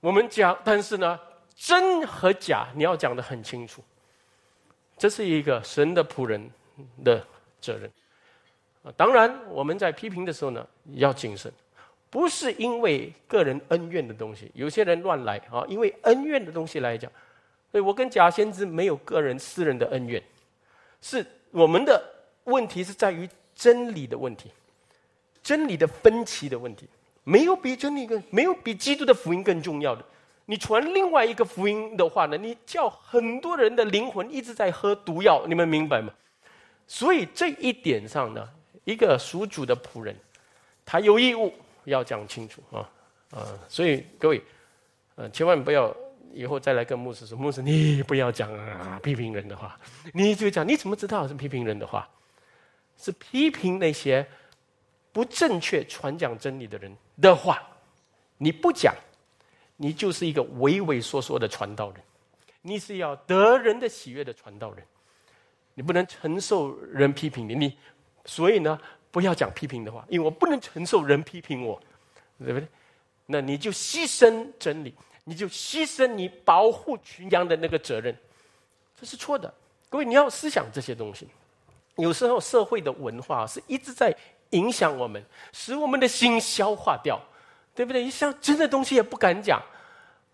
[0.00, 1.18] 我们讲，但是呢，
[1.56, 3.82] 真和假你要讲的很清楚，
[4.98, 6.50] 这是一个神的仆人
[7.02, 7.24] 的
[7.58, 7.90] 责任。
[8.82, 11.50] 啊，当然，我们在批评的时候呢，要谨慎，
[12.10, 17.10] 不是因为个人恩怨的东西，有些人乱来啊，因为恩怨的东西来讲，
[17.72, 20.22] 所以我跟假先知没有个人私人的恩怨，
[21.00, 22.02] 是我们的
[22.44, 24.50] 问题是在于真理的问题，
[25.42, 26.86] 真理的分歧的问题，
[27.24, 30.04] 没有比真理更，没有比基督的福音更重要的。
[30.46, 36.12] 你传另外一个福音的话呢，你叫很多人的灵魂一直在喝毒药，你们明白吗？
[36.86, 38.48] 所以这一点上呢。
[38.84, 40.16] 一个属主的仆人，
[40.86, 41.52] 他有义务
[41.84, 42.80] 要讲清楚啊
[43.30, 43.46] 啊！
[43.68, 44.42] 所以各位，
[45.16, 45.94] 呃，千万不要
[46.32, 49.78] 以后再来跟牧师说，牧师你不要讲啊批评人的话，
[50.14, 52.08] 你就讲你怎么知道是批评人的话？
[52.96, 54.26] 是批评那些
[55.12, 57.62] 不正确传讲真理的人的话，
[58.38, 58.94] 你不讲，
[59.76, 62.00] 你就是一个畏畏缩缩的传道人，
[62.62, 64.86] 你是要得人的喜悦的传道人，
[65.74, 67.76] 你不能承受人批评你，你。
[68.26, 68.78] 所以呢，
[69.10, 71.80] 不要讲批评的话，因为我不能承受人批评我，
[72.38, 72.68] 对不对？
[73.26, 74.94] 那你就牺牲真理，
[75.24, 78.16] 你就牺牲你保护群羊的那个责任，
[78.98, 79.52] 这是错的。
[79.88, 81.26] 各位，你要思想这些东西。
[81.96, 84.14] 有时候社会的文化是一直在
[84.50, 87.20] 影响我们，使我们的心消化掉，
[87.74, 88.08] 对不对？
[88.10, 89.60] 像真的东西也不敢讲，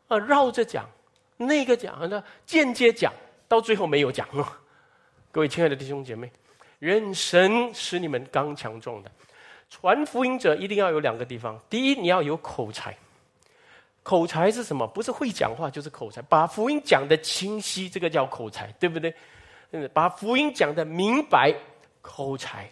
[0.08, 0.88] 啊，绕着讲，
[1.36, 3.12] 那个讲，那间接讲，
[3.48, 4.28] 到最后没有讲。
[5.30, 6.30] 各位亲爱的弟兄姐妹。
[6.80, 9.10] 愿神使你们刚强壮的，
[9.70, 11.58] 传福音者一定要有两个地方。
[11.70, 12.94] 第一，你要有口才。
[14.02, 14.86] 口才是什么？
[14.86, 16.20] 不是会讲话，就是口才。
[16.20, 19.12] 把福音讲的清晰，这个叫口才，对不对？
[19.70, 21.54] 嗯，把福音讲的明白，
[22.02, 22.70] 口才，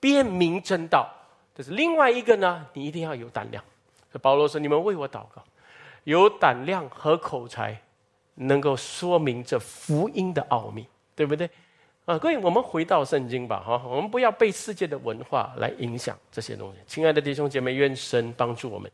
[0.00, 1.08] 辨明真道，
[1.54, 2.66] 这是另外一个呢。
[2.72, 3.62] 你一定要有胆量。
[4.22, 5.44] 保罗说：“你们为我祷告，
[6.04, 7.78] 有胆量和口才，
[8.34, 11.48] 能够说明这福音的奥秘，对不对？”
[12.06, 16.78] 啊，各位，我们回到圣经吧，哈，我们不要被世界的文化来影响这些东西。
[16.86, 18.90] 亲爱的弟兄姐妹，愿神帮助我们。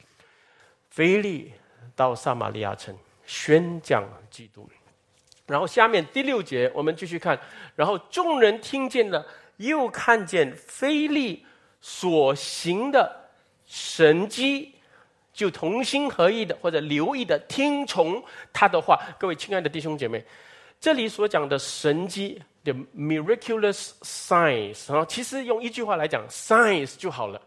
[0.91, 1.53] 腓力
[1.95, 2.93] 到撒玛利亚城
[3.25, 4.69] 宣讲基督，
[5.47, 7.39] 然后下面第六节我们继续看，
[7.77, 9.25] 然后众人听见了，
[9.57, 11.45] 又看见腓力
[11.81, 13.29] 所行的
[13.67, 14.75] 神迹，
[15.33, 19.01] 就同心合意的或者留意的听从他的话。
[19.19, 20.25] 各位亲爱的弟兄姐妹，
[20.81, 22.43] 这里所讲的神迹。
[22.65, 27.39] 的 miraculous signs 啊，其实用一句话来讲，signs 就好了。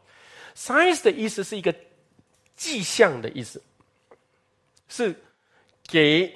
[0.55, 1.73] signs 的意思是一个
[2.55, 3.59] 迹象的意思，
[4.87, 5.19] 是
[5.87, 6.31] 给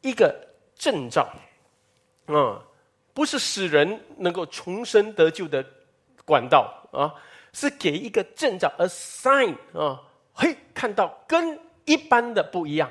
[0.00, 0.34] 一个
[0.74, 1.32] 证照，
[2.26, 2.65] 啊，
[3.16, 5.64] 不是使人能够重生得救的
[6.26, 7.14] 管道啊，
[7.54, 10.02] 是给一个证照，a sign 啊，
[10.34, 12.90] 嘿，看到跟一般的不一样，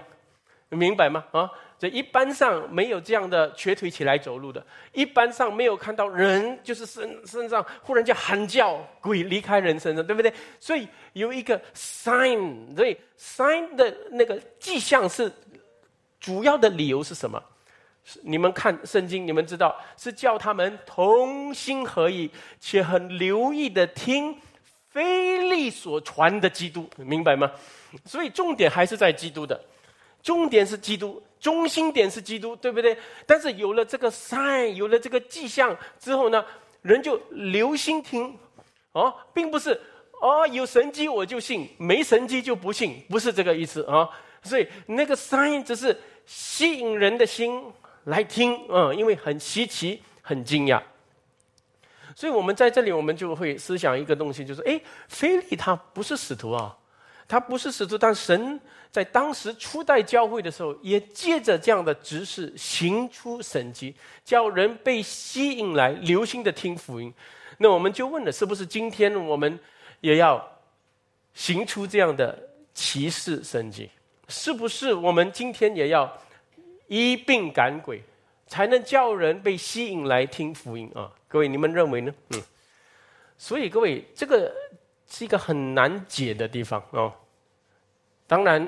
[0.70, 1.24] 明白吗？
[1.32, 1.52] 啊？
[1.78, 10.34] 这一般上没有这样的瘸腿起来走路的，一般上没有看到人就是身身上忽然间喊叫，鬼离开人身上，对不对？
[10.60, 15.32] 所以有一个 sign，所以 sign 的那个迹象是
[16.20, 17.44] 主要的理由是什么？
[18.22, 24.38] 你们看圣经，你们知道是叫他们同心合意，且很留意的听
[24.90, 27.52] 非利所传的基督，明白吗？
[28.06, 29.60] 所以重点还是在基督的，
[30.22, 31.22] 重点是基督。
[31.38, 32.98] 中心点是基督，对不对？
[33.28, 36.44] 但是有了这个 sign，有了这个迹象之后呢，
[36.82, 38.36] 人就留心听，
[38.94, 39.80] 哦，并不是
[40.22, 44.10] 哦，有神迹我就信，没神迹就不信，不是这个意思啊。
[44.42, 47.62] 所以那个 sign 只是吸引人的心
[48.06, 50.82] 来听，嗯，因为很稀奇，很惊讶。
[52.16, 56.76] 所以我们在这里，我们就会思想一个东西，就是哎，菲利他不是使徒啊，
[57.28, 67.14] 他不是使徒，但神在当时初代教会的时候，也借着这样的指示行出神迹，叫人被吸引来留心的听福音。
[67.58, 69.60] 那我们就问了，是不是今天我们
[70.00, 70.42] 也要
[71.34, 72.38] 行出这样的
[72.74, 73.90] 奇事神迹？
[74.30, 76.06] 是不是我们今天也要
[76.88, 78.02] 一并赶鬼？
[78.48, 81.12] 才能叫人被吸引来听福音啊！
[81.28, 82.14] 各位，你们认为呢？
[82.30, 82.42] 嗯，
[83.40, 84.54] 所以各位，这个
[85.08, 87.12] 是一个很难解的地方哦。
[88.28, 88.68] 当然，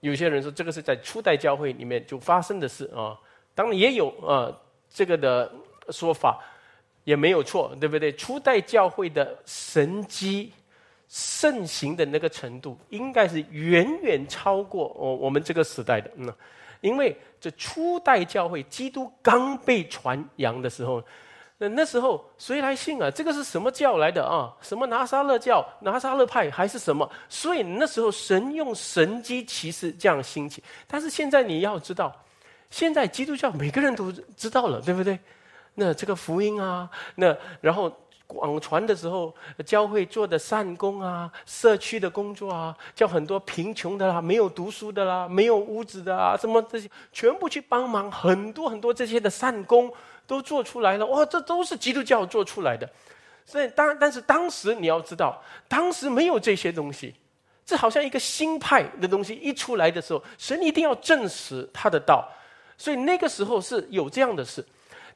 [0.00, 3.16] 有些人说这个是在初代教会里面就发生的事啊。
[3.54, 4.52] 当然也有啊，
[4.90, 5.48] 这个的
[5.90, 6.42] 说法
[7.04, 8.10] 也没有错，对不对？
[8.16, 10.52] 初代教会的神机
[11.08, 16.34] 盛行的那个程度，应该是远远超过我我们这个时代的嗯。
[16.86, 21.02] 因为这初代教会基督刚被传扬的时候，
[21.58, 23.10] 那那时候谁来信啊？
[23.10, 24.54] 这个是什么教来的啊？
[24.60, 27.10] 什么拿撒勒教、拿撒勒派还是什么？
[27.28, 30.62] 所以那时候神用神机骑士这样兴起。
[30.86, 32.14] 但是现在你要知道，
[32.70, 35.18] 现在基督教每个人都知道了，对不对？
[35.74, 37.92] 那这个福音啊，那然后。
[38.26, 39.34] 广传的时候，
[39.64, 49.92] 教会做的善功啊，社区的工作啊，叫很多贫穷的啦、没有读书的啦、没有屋子的啊，什么这些全部去帮忙，很多很多这些的善功
[50.26, 51.06] 都做出来了。
[51.06, 52.88] 哇，这都是基督教做出来的。
[53.44, 57.14] 所以当但是当时你要知道，当时没有这些东西，
[57.64, 62.28] 这好像一个新派的东西一出来的时候，神一定要证实他的道。
[62.76, 64.66] 所以那个时候是有这样的事，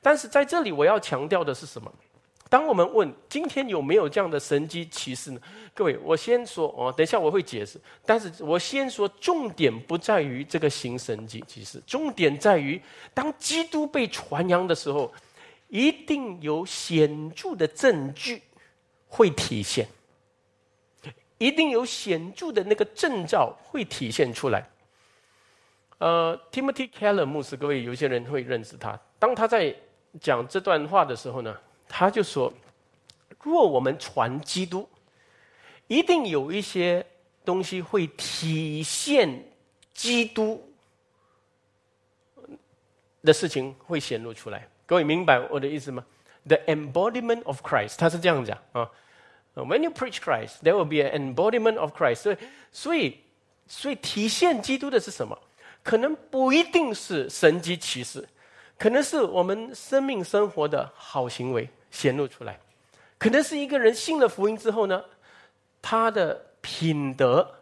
[0.00, 1.92] 但是在这里我要强调的是什么？
[2.50, 5.40] 当我们问今天有没有这样的神机骑士呢？
[5.72, 7.80] 各位，我先说哦，等一下我会解释。
[8.04, 12.82] 但是我先说，重点不在于这个行神机骑士，重点在于
[13.14, 15.12] 当基督被传扬的时候，
[15.68, 18.42] 一定有显著的证据
[19.06, 19.86] 会体现，
[21.38, 24.68] 一定有显著的那个征兆会体现出来。
[25.98, 28.98] 呃，Timothy Keller 牧师，各位有些人会认识他。
[29.20, 29.72] 当他在
[30.20, 31.56] 讲这段话的时候呢？
[31.92, 32.52] 他就说
[33.42, 34.88] ：“若我们传基督，
[35.88, 37.04] 一定有一些
[37.44, 39.44] 东西会体现
[39.92, 40.64] 基督
[43.24, 44.68] 的事情会显露出来。
[44.86, 46.06] 各位明白我的意思吗
[46.46, 48.88] ？The embodiment of Christ，他是这样讲啊。
[49.54, 52.22] When you preach Christ, there will be an embodiment of Christ。
[52.22, 52.38] 所以，
[52.70, 53.18] 所以，
[53.66, 55.36] 所以体现基督的是什么？
[55.82, 58.28] 可能不一定是神迹奇事，
[58.78, 62.58] 可能是我们生命生活的好行为。”显露出来，
[63.18, 65.04] 可能是一个人信了福音之后呢，
[65.82, 67.56] 他的品德，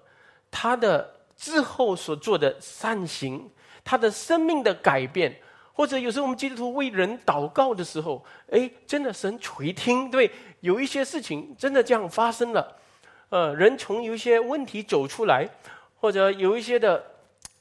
[0.51, 3.51] 他的之后所做的善行，
[3.85, 5.41] 他的生命的改变，
[5.73, 12.77] 或者有时候我们基督徒为人祷告的时候，哎，真的神垂听，对，有一些事情真的这样发生了，
[13.31, 15.49] 呃，人从有一些问题走出来，
[15.97, 17.18] 或者有一些的。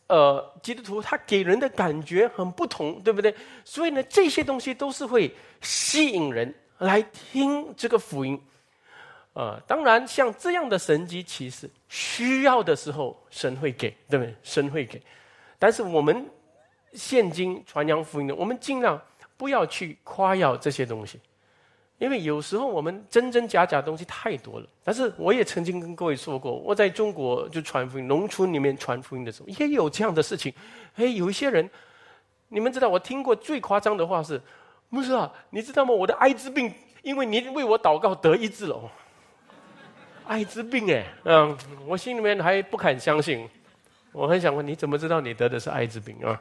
[0.08, 3.36] 呃，基督徒他给人的感觉很不同，对不对？
[3.66, 8.42] 所以呢，这些东西都是会吸引人来听这个福音。
[9.34, 14.34] 呃，当然，像这样的神迹奇事，需要的时候神会给，对不对？
[14.42, 15.02] 神会给。
[15.60, 16.26] 但是我们
[16.94, 19.00] 现今传扬福音的，我们尽量
[19.36, 21.20] 不要去夸耀这些东西。
[22.00, 30.54] 因为有时候我们真真假假东西太多了，但是我也曾经跟各位说过，我在中国就传福音，农村里面传福音的时候也有这样的事情。
[30.94, 31.68] 哎，有一些人，
[32.50, 34.40] 你们知道，我听过最夸张的话是：
[34.90, 35.92] 牧师啊，你知道吗？
[35.92, 38.80] 我的艾滋病，因为你为我祷告得医治了。
[40.28, 41.58] 艾滋病哎，嗯，
[41.88, 43.50] 我心里面还不敢相信。
[44.12, 46.40] 我很想问，你怎么知道你得的是艾滋病啊？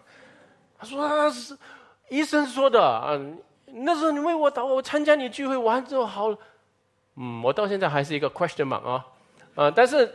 [0.78, 1.57] 他说啊，是
[2.11, 3.18] 医生说的啊。
[3.72, 6.34] 那时候你为我祷，我参加你聚会完之后好，
[7.16, 9.06] 嗯，我到现在还是一个 question mark 啊，
[9.54, 10.10] 啊，但是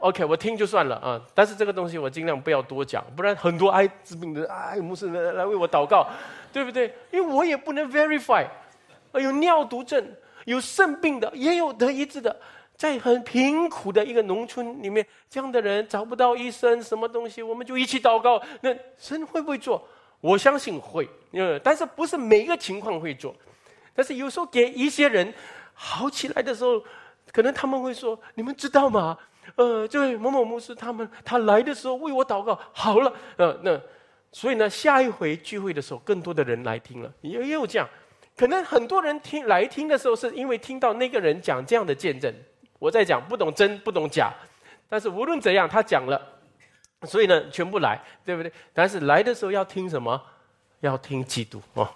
[0.00, 6.06] OK，我听就算了啊，但是这个东西我尽量不要多讲，不然很多艾滋病的哎牧师来来为我祷告，
[6.52, 6.94] 对不对？
[7.10, 8.46] 因为我也不能 verify，
[9.14, 10.04] 有尿毒症、
[10.44, 12.36] 有肾病的，也有得医治的，
[12.76, 19.86] 在很贫苦的一个农村里面，这样的人找不到医生，什么东西，我们就一起祷告，那神会不会做？
[20.22, 23.34] 我相信会，呃，但是不是每一个情况会做，
[23.92, 25.34] 但是有时候给一些人
[25.74, 26.82] 好起来的时候，
[27.32, 29.18] 可能他们会说：“你们知道吗？
[29.56, 33.78] 呃，这位某某牧师他们他来的时候为我祷告好了，呃，那
[34.30, 37.88] 所以呢，下一回聚会的时候，更多的人来听了，也又这样，
[38.36, 42.32] 可能很多人听来听的时候，是因为听到那个人讲这样的见证，
[42.78, 44.32] 我在讲不懂真不懂假，
[44.88, 46.22] 但是无论怎样，他讲了，
[47.04, 48.52] 所以呢，全部来，对不对？
[48.72, 50.20] 但是来的时候要听什么？
[50.80, 51.88] 要听基督哦，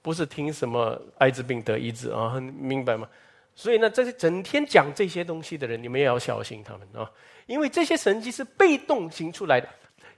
[0.00, 3.08] 不是听什么艾滋病得医治啊，明白吗？
[3.54, 7.10] 所以呢，这些整天讲这些东西的人，你们也要小心他们啊，
[7.46, 9.68] 因为这些神迹是被动行出来的，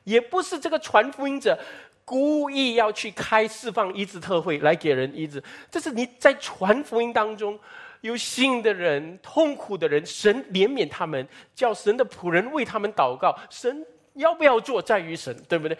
[0.04, 1.58] 也不是这个传福音者。
[2.02, 5.40] 故意要去开释放医治特会来给人医治，
[5.70, 7.56] 这是你在传福音当中
[8.00, 13.38] 有信的人、痛苦的人，神怜悯他们，叫神的仆人为他们祷告。
[13.48, 13.86] 神
[14.20, 15.76] 要不要做，在于神，对不对？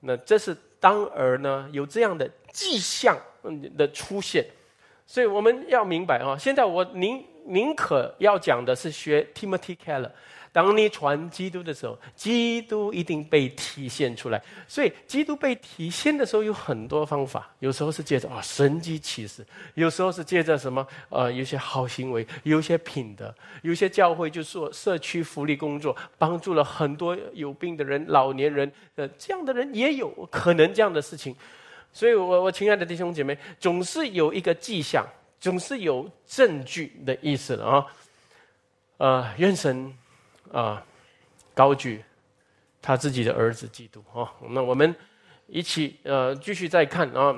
[0.00, 3.18] 那这是当儿呢，有这样的迹象
[3.76, 4.44] 的出现，
[5.06, 6.36] 所以我们要明白啊。
[6.38, 10.10] 现在我宁宁可要讲的是学 Timothy Keller。
[10.56, 14.42] 当你传基督的时候，基督一定被体现出来。
[14.66, 17.54] 所以，基督被体现的时候有很多方法。
[17.58, 28.72] 有时候是借着啊神迹启示，有时候是借着什么呃有些好行为，有些品德，有些教会就做社区福利工作，帮助了很多有病的人、老年人。
[28.94, 31.36] 呃，这样的人也有可能这样的事情。
[31.92, 35.06] 所以我我亲爱的弟兄姐妹，总是有一个迹象，
[35.38, 37.86] 总是有证据的意思了啊。
[38.96, 39.92] 呃，愿神。
[40.52, 40.84] 啊，
[41.54, 42.02] 高举
[42.80, 44.28] 他自己的儿子基督哦。
[44.50, 44.94] 那我们
[45.46, 47.34] 一起呃继续再看啊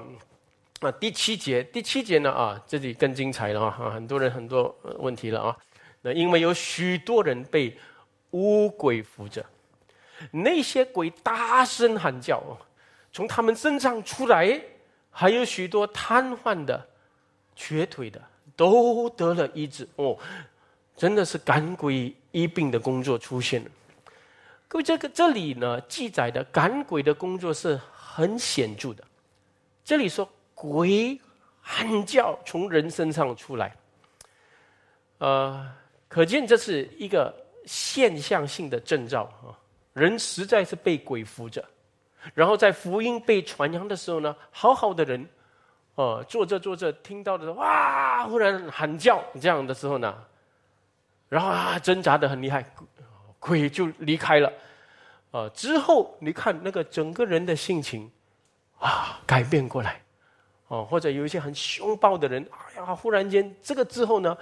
[0.80, 5.56] 啊第七节第七节呢啊这里更精彩了啊很多人很多问题了啊
[6.02, 7.76] 那因为有许多人被
[8.30, 9.44] 乌鬼扶着，
[10.30, 12.42] 那些鬼大声喊叫，
[13.10, 14.60] 从他们身上出来，
[15.10, 16.86] 还有许多瘫痪的、
[17.56, 18.22] 瘸腿的
[18.54, 20.16] 都得了医治哦。
[20.98, 23.70] 真的是赶鬼医病的工作出现了。
[24.66, 29.04] 各位，这个这里呢记载的赶鬼的工作是很显著的。
[29.84, 31.18] 这里说鬼
[31.62, 33.74] 喊叫从人身上出来，
[35.18, 35.72] 呃，
[36.08, 37.32] 可见这是一个
[37.64, 39.56] 现象性的征兆啊。
[39.92, 41.64] 人实在是被鬼扶着，
[42.34, 45.26] 然后在福音被传扬的时候呢，好好的人，
[45.94, 50.12] 哦，坐着坐着听到的哇，忽然喊叫这样的时候呢。
[51.28, 52.64] 然后啊，挣扎的很厉害，
[53.38, 54.52] 鬼就离开了。
[55.30, 58.10] 啊，之后你看那个整个人的性情
[58.78, 60.00] 啊，改变过来。
[60.68, 64.36] 哦，或者有一些很凶暴的人，哎呀，忽然间这个之后呢，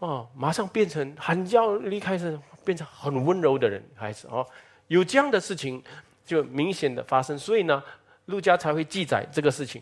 [0.00, 4.44] 哦，马上变成喊叫离开是变成很温柔的人孩子哦，
[4.88, 5.80] 有这样的事情
[6.26, 7.80] 就明显的发生，所以呢，
[8.24, 9.80] 陆家才会记载这个事情。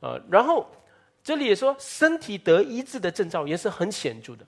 [0.00, 0.70] 呃，然后
[1.24, 4.44] 这里也说身体得医治的征兆也是很显著的。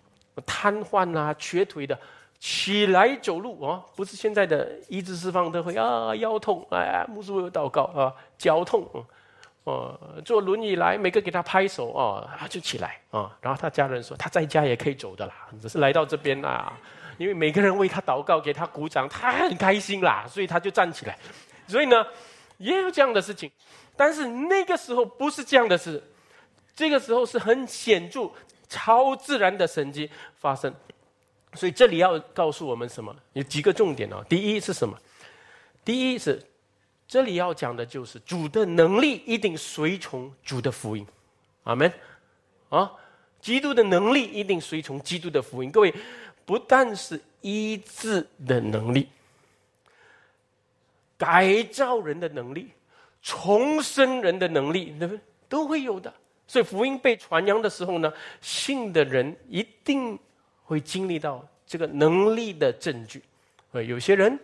[0.46, 1.98] 瘫痪啊，瘸腿的
[2.38, 8.88] 起来走路啊，不是现在的医治释放都会啊，腰痛哎，牧师有祷告啊，脚痛
[9.64, 13.36] 哦，坐轮椅来，每个给他拍手啊，他就起来啊。
[13.42, 16.72] 然后他家人说，他在家也可以走的啦，只是来到这边啊，
[17.18, 21.18] 因为每个人为他祷告，给他鼓掌，他很开心啦，所以他就站起来。
[21.66, 22.06] 所以呢，
[22.56, 23.50] 也有这样的事情，
[23.94, 26.02] 但是那个时候不是这样的事，
[26.74, 28.30] 这个时候是很显著。
[28.70, 30.08] 超自然的神迹
[30.38, 30.72] 发生，
[31.54, 33.14] 所以这里要告诉我们什么？
[33.32, 34.24] 有几个重点哦。
[34.28, 34.96] 第一是什么？
[35.84, 36.40] 第一是
[37.08, 41.04] 这里要讲的就是主的能力一定随从主的福音，
[41.64, 41.92] 阿门。
[42.68, 42.92] 啊，
[43.40, 45.72] 基督的能力一定随从基督的福音。
[45.72, 45.92] 各位，
[46.46, 49.08] 不但是医治的能力，
[51.18, 52.70] 改造人的能力，
[53.20, 55.20] 重生人的能力，对不对？
[55.48, 56.14] 都会有的。
[56.50, 60.18] 所以福音被传扬的时候呢，信的人一定
[60.64, 63.22] 会经历到这个能力的证据。
[63.70, 64.36] 呃，有些人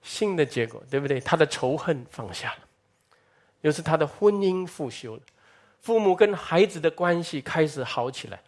[0.00, 1.20] 信的结果，对不对？
[1.20, 2.58] 他的仇恨放下了，
[3.60, 5.20] 又是他的婚姻复修了，
[5.82, 8.40] 父母跟孩子的关系开始好起来。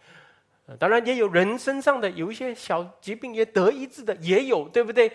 [0.79, 5.11] 当然，也有人身上的有一些小疾病也得医治的，也有，对不对？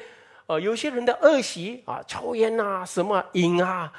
[0.47, 3.93] 呃，有些人的恶习啊，抽烟啊，什么瘾啊，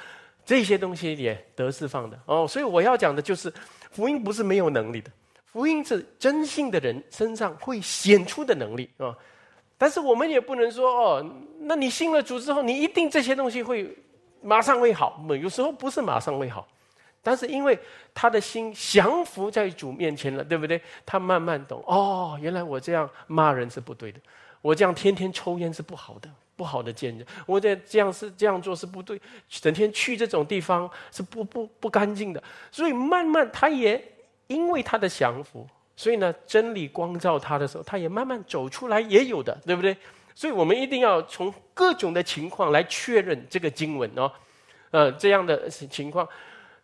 [0.44, 2.18] 这些东西也得释放的。
[2.26, 3.52] 哦，所以我要讲的就是。
[3.92, 5.10] 福音不是没有能力的，
[5.44, 9.14] 福音是真信的人身上会显出的能力啊。
[9.76, 13.94] 但是我们也不能说哦，那你信了主之后，你一定这些东西会
[14.40, 15.22] 马上会好。
[15.38, 16.66] 有时候不是马上会好，
[17.22, 17.78] 但是因为
[18.14, 20.80] 他的心降服在主面前了，对不对？
[21.04, 24.18] 他慢慢懂哦，原来我这样骂人是不对的，
[24.62, 26.30] 我这样天天抽烟是不好的。
[26.54, 34.02] 不好的见证，我在这样是这样做是不对，整天去这种地方是不不不干净的，所以慢慢他也
[34.46, 39.96] 因为他的降服，所以呢真理光照他的时候，他也慢慢走出来，也有的，对不对？
[40.34, 44.30] 所以我们一定要从各种的情况来确认这个经文哦，
[44.90, 46.26] 呃，这样的情况，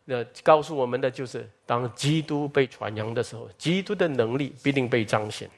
[0.06, 5.48] 呃，告诉我们的就是，当基督被传扬的时候，基督的能力必定被彰显。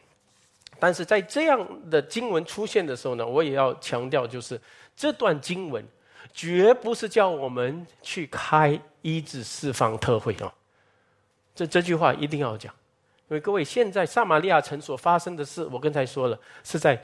[0.81, 4.59] 但是在这样的经文出现的时候呢，我也要强调，就是
[4.97, 5.85] 这段经文
[6.33, 10.53] 绝不是叫我们去开医治释放特会啊。
[11.55, 12.73] 这这句话一定要讲，
[13.29, 17.01] 因为各位现在撒玛利亚城所发生的事，我刚才说了，是在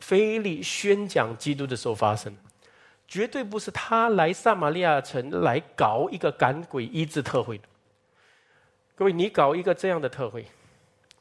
[0.00, 2.34] 菲利宣讲基督的时候发生，
[3.06, 7.64] 绝对不是他来撒玛利亚城来搞一个赶鬼医治特会的。
[8.96, 10.44] 各位，你搞一个这样的特会。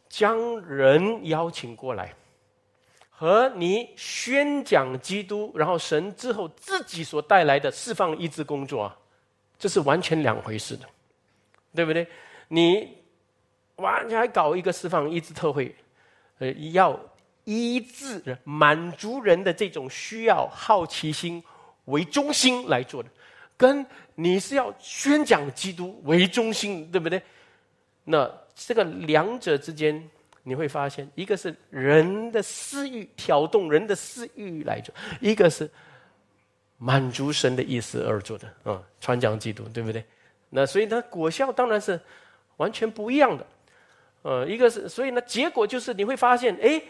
[0.09, 2.11] 将人邀请过来，
[3.11, 8.97] 和你宣讲基督，然后神之后自己所带来的释放医治工作啊，
[9.59, 10.85] 这是完全两回事的，
[11.75, 12.07] 对不对？
[12.47, 12.97] 你
[13.75, 15.75] 完全还搞一个释放医治特会，
[16.39, 16.99] 呃，要
[17.43, 21.41] 医治满足人的这种需要、好奇心
[21.85, 23.09] 为中心来做的，
[23.55, 23.85] 跟
[24.15, 27.21] 你是要宣讲基督为中心，对不对？
[28.03, 28.27] 那。
[28.67, 30.09] 这个两者之间，
[30.43, 35.69] 你会发现，一个是人的私欲挑动人的私欲来做，一个是
[36.77, 40.03] 满足神的意思而做的啊，传讲基督，对不对？
[40.49, 41.97] 那所以呢，果效当然是
[42.57, 43.47] 完全不一样的。
[44.23, 46.81] 呃，一个是，所以呢，结果就是你会发现，哎，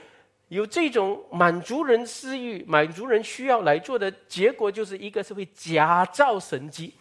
[0.47, 6.95] 有这种满足人私欲、满足人需要来做的结果，就是一个是会假造神迹，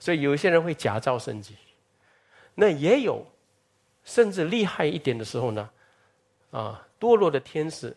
[0.00, 1.54] 所以有一些人会假造神迹，
[2.56, 3.24] 那也有。
[4.06, 5.68] 甚至厉害一点的时候呢，
[6.52, 7.94] 啊，堕落的天使，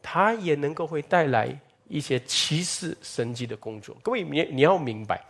[0.00, 1.58] 他也能够会带来
[1.88, 3.96] 一些歧视神迹的工作。
[4.00, 5.20] 各位，你你要明白，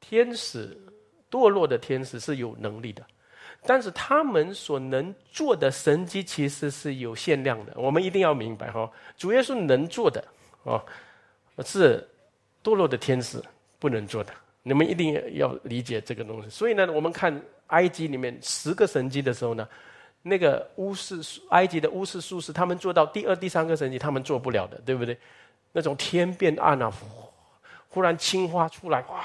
[0.00, 0.76] 天使
[1.30, 3.02] 堕落的天使是有能力的，
[3.62, 7.72] 但是他们所能做的神迹其实是有限量的。
[7.74, 10.22] 我们一定要明白哈，主要是能做的
[10.62, 10.84] 啊，
[11.64, 12.06] 是
[12.62, 13.42] 堕落的天使
[13.78, 14.32] 不能做的。
[14.62, 16.50] 你们一定要理解这个东西。
[16.50, 17.42] 所以呢，我们看。
[17.68, 19.66] 埃及里面十个神迹的时候呢，
[20.22, 25.16] 那个巫师、埃及的巫师、术士，他们做到第二、第三个神迹，他们做不了的，对不对？
[25.72, 26.92] 那种天变暗啊，
[27.88, 29.22] 忽然青蛙出来，哇，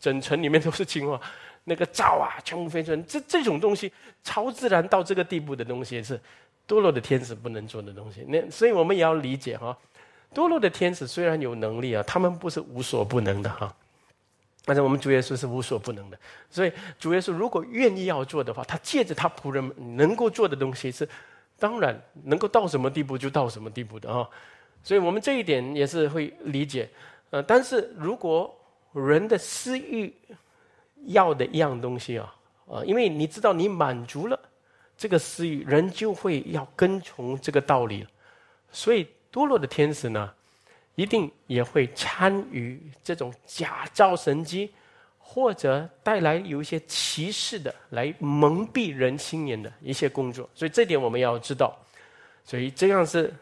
[0.00, 1.20] 整城里面都是青蛙，
[1.64, 3.92] 那个灶啊，全部飞出来，这这种东西
[4.22, 6.18] 超自然到这个地步的东西，是
[6.68, 8.24] 堕落的天使不能做的东西。
[8.28, 9.76] 那所以我们也要理解哈，
[10.32, 13.74] 堕落的天使虽然有能力啊，他们不是无所不能的哈。
[14.68, 16.18] 但是我们主耶稣是无所不能的，
[16.50, 21.08] 所以主耶稣如果愿意要做的话，他借着他仆人能够做的东西是，
[21.56, 24.28] 当然能够到什么地步就到什么地步的啊。
[24.82, 26.90] 所以我们这一点也是会理解。
[27.30, 28.52] 呃，但是如果
[28.92, 30.12] 人的私欲
[31.04, 32.34] 要的一样东西啊，
[32.68, 34.36] 啊，因为你知道你满足了
[34.98, 38.04] 这个私欲，人就会要跟从这个道理
[38.72, 40.32] 所以堕落的天使呢？
[40.96, 44.72] 一定也会参与这种假造神迹，
[45.18, 50.48] 或者带来有一些歧视的，来蒙蔽人心眼的一些工作。
[50.54, 51.76] 所以这点我们要知道，
[52.44, 53.32] 所以这样是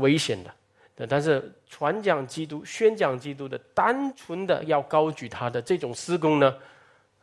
[0.00, 1.06] 危险的。
[1.06, 6.56] 但是传讲基督、宣讲基督的单纯的要高举他的这种施工呢，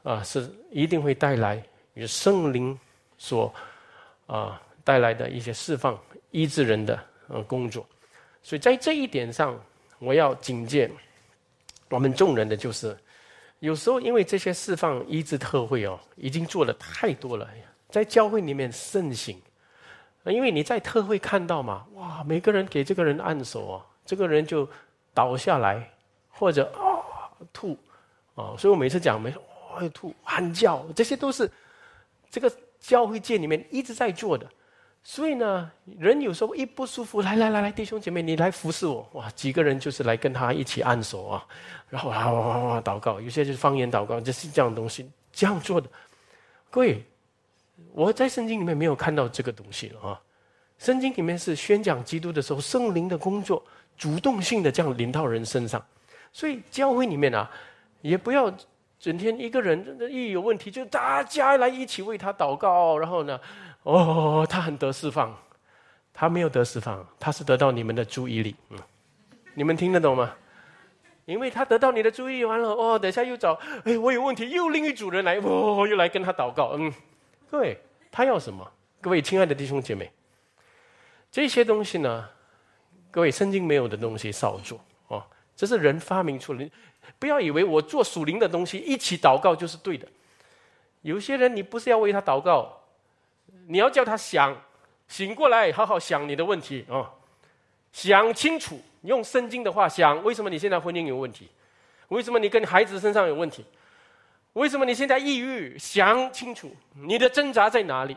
[0.03, 1.61] 啊，是一定会带来
[1.95, 2.79] 与圣灵
[3.17, 3.53] 所
[4.27, 5.99] 啊带来的一些释放、
[6.31, 6.97] 医治人的
[7.27, 7.85] 呃工作。
[8.45, 9.59] 所以在这一点上，
[9.97, 10.87] 我要警戒
[11.89, 12.95] 我们众人的就是，
[13.57, 17.49] 有时候因为这些释放医治特会哦，已经做的太多了，
[17.89, 19.41] 在教会里面盛行。
[20.25, 24.69] 因为你在特会看到嘛，哇，每个人给这个人按手啊，这个人就
[25.11, 25.91] 倒下来，
[26.29, 27.01] 或者啊
[27.51, 27.75] 吐
[28.35, 31.49] 啊，所以我每次讲没哦吐喊叫，这些都是
[32.29, 34.47] 这个教会界里面一直在做的。
[35.07, 41.45] 所以呢，人有时候一不舒服，来来来来，弟兄姐妹，你来服侍我，哇，几个人就是来跟他一起按手啊，
[41.89, 45.87] 然后哇哇哇祷告，有些就是方言祷告，就是这样东西，这样做的。
[46.71, 47.05] 各位，
[47.93, 50.19] 我在圣经里面没有看到这个东西啊，
[50.79, 53.63] 圣经里面是宣讲基督的时候，圣灵的工作
[53.95, 55.85] 主动性的这样临到人身上，
[56.33, 57.47] 所以教会里面啊，
[58.01, 58.51] 也不要
[58.99, 63.39] 整天一个人一有问题就大家来一起为他祷告，然后呢。
[63.85, 65.31] 哦，他很得释放，
[66.11, 68.55] 他没有得释放，他是得到你们的注意力。
[68.71, 68.79] 嗯，
[69.53, 70.33] 你们听得懂吗？
[71.25, 76.71] 因为他得到你的注意完了，哦，等下又找，哎，我有问题，又另一组人来，哦，又来跟他祷告。
[76.73, 76.91] 嗯，
[77.49, 77.77] 各位，
[78.11, 78.67] 他要什么？
[79.01, 80.11] 各位亲爱的弟兄姐妹，
[81.29, 82.27] 这些东西呢，
[83.11, 84.79] 各位圣经没有的东西少做
[85.09, 85.23] 哦，
[85.55, 86.67] 这是人发明出来。
[87.19, 90.07] 不要以为我做属灵的东西一起祷告就是对的。
[91.03, 92.81] 有些人你不是要为他祷告。
[93.67, 94.55] 你要叫他想
[95.07, 97.11] 醒过来，好好想你的问题啊，
[97.91, 98.79] 想清楚。
[99.03, 101.47] 用圣经的话想，为什么你现在婚姻有问题？
[102.07, 103.63] 为什么你跟孩子身上有问题？
[104.53, 105.77] 为什么你现在抑郁？
[105.77, 108.13] 想清楚，你的挣扎在哪里？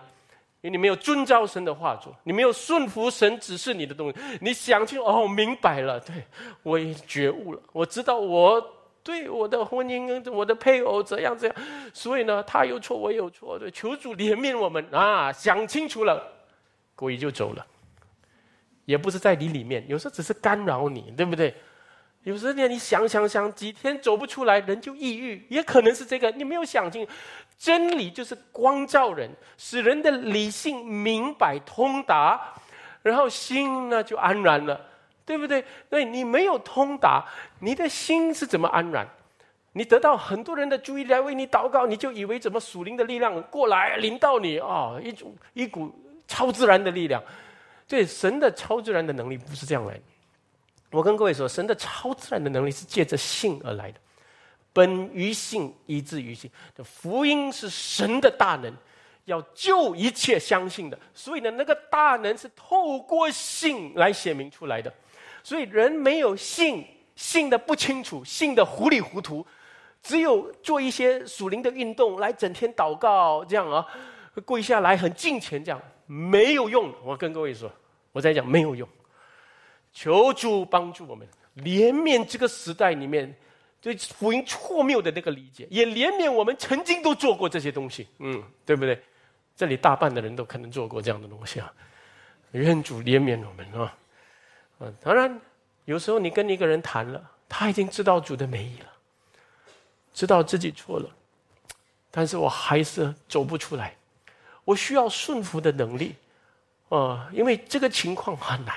[0.60, 4.18] 因为你没有遵照神的话做，你没有顺服神指示你的东西。
[4.40, 6.24] 你想清楚哦，明白了，对
[6.62, 8.58] 我也觉悟了，我知道我
[9.02, 11.56] 对我的婚姻跟、我的配偶怎样怎样，
[11.92, 15.32] 所以呢，他有错，我有错，对，求主怜悯我们啊！
[15.32, 16.22] 想清楚了，
[16.94, 17.66] 鬼就走了，
[18.84, 21.54] 也不是在你里面，有时候只是干扰你，对不对？
[22.24, 27.06] 有时候呢，你想想想，几天走不出来，人就抑郁，也可能是这个，你没有想清。
[27.56, 32.54] 真理就是光照人，使人的理性明白通达，
[33.02, 34.80] 然后心呢就安然了，
[35.28, 35.62] 对不对？
[35.90, 37.22] 对你没有通达，
[37.60, 39.06] 你的心是怎么安然？
[39.72, 44.98] 你得到很多人的注意力来为你祷告，你就以为怎么属灵的力量过来临到你啊？
[45.02, 45.94] 一种一股
[46.26, 47.22] 超自然的力量，
[47.86, 50.00] 对神的超自然的能力不是这样来的。
[50.90, 54.00] 我跟各位说，神的超自然的能力是借着信而来的。
[54.72, 56.50] 本于信，以至于信。
[56.74, 58.72] 这福音是神的大能，
[59.26, 60.98] 要救一切相信的。
[61.12, 64.92] 所以呢，那个大能是透过信来显明出来的。
[65.48, 66.84] 所以人没有信，
[67.16, 69.46] 信的不清楚，信的糊里糊涂，
[70.02, 73.86] 只有做一些属灵的运动，来整天祷告这样啊，
[74.44, 76.92] 跪下来很敬虔这样，没有用。
[77.02, 77.72] 我跟各位说，
[78.12, 78.86] 我在讲没有用。
[79.90, 81.26] 求主帮助我们，
[81.56, 83.34] 怜悯这个时代里面。
[83.80, 89.00] 对福音错谬的那个理解，也怜悯我们曾经都做过这些东西，嗯，对不对？
[89.56, 91.72] 这里大半的人都可能做过这样的东西啊。
[92.50, 93.96] 愿主怜悯我们啊！
[94.78, 95.40] 啊，当然，
[95.84, 98.86] 有时候你跟一个人谈了，他已经知道主的美意了，
[100.12, 101.08] 知道自己错了，
[102.10, 103.96] 但是我还是走不出来，
[104.64, 106.14] 我需要顺服的能力
[106.88, 108.74] 啊，因为这个情况很难。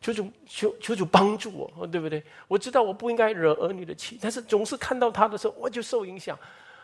[0.00, 2.22] 求主求求主帮助我，对不对？
[2.46, 6.38] 我知道我不应该惹儿女的气，但是总是看到他的时候，我就受影响。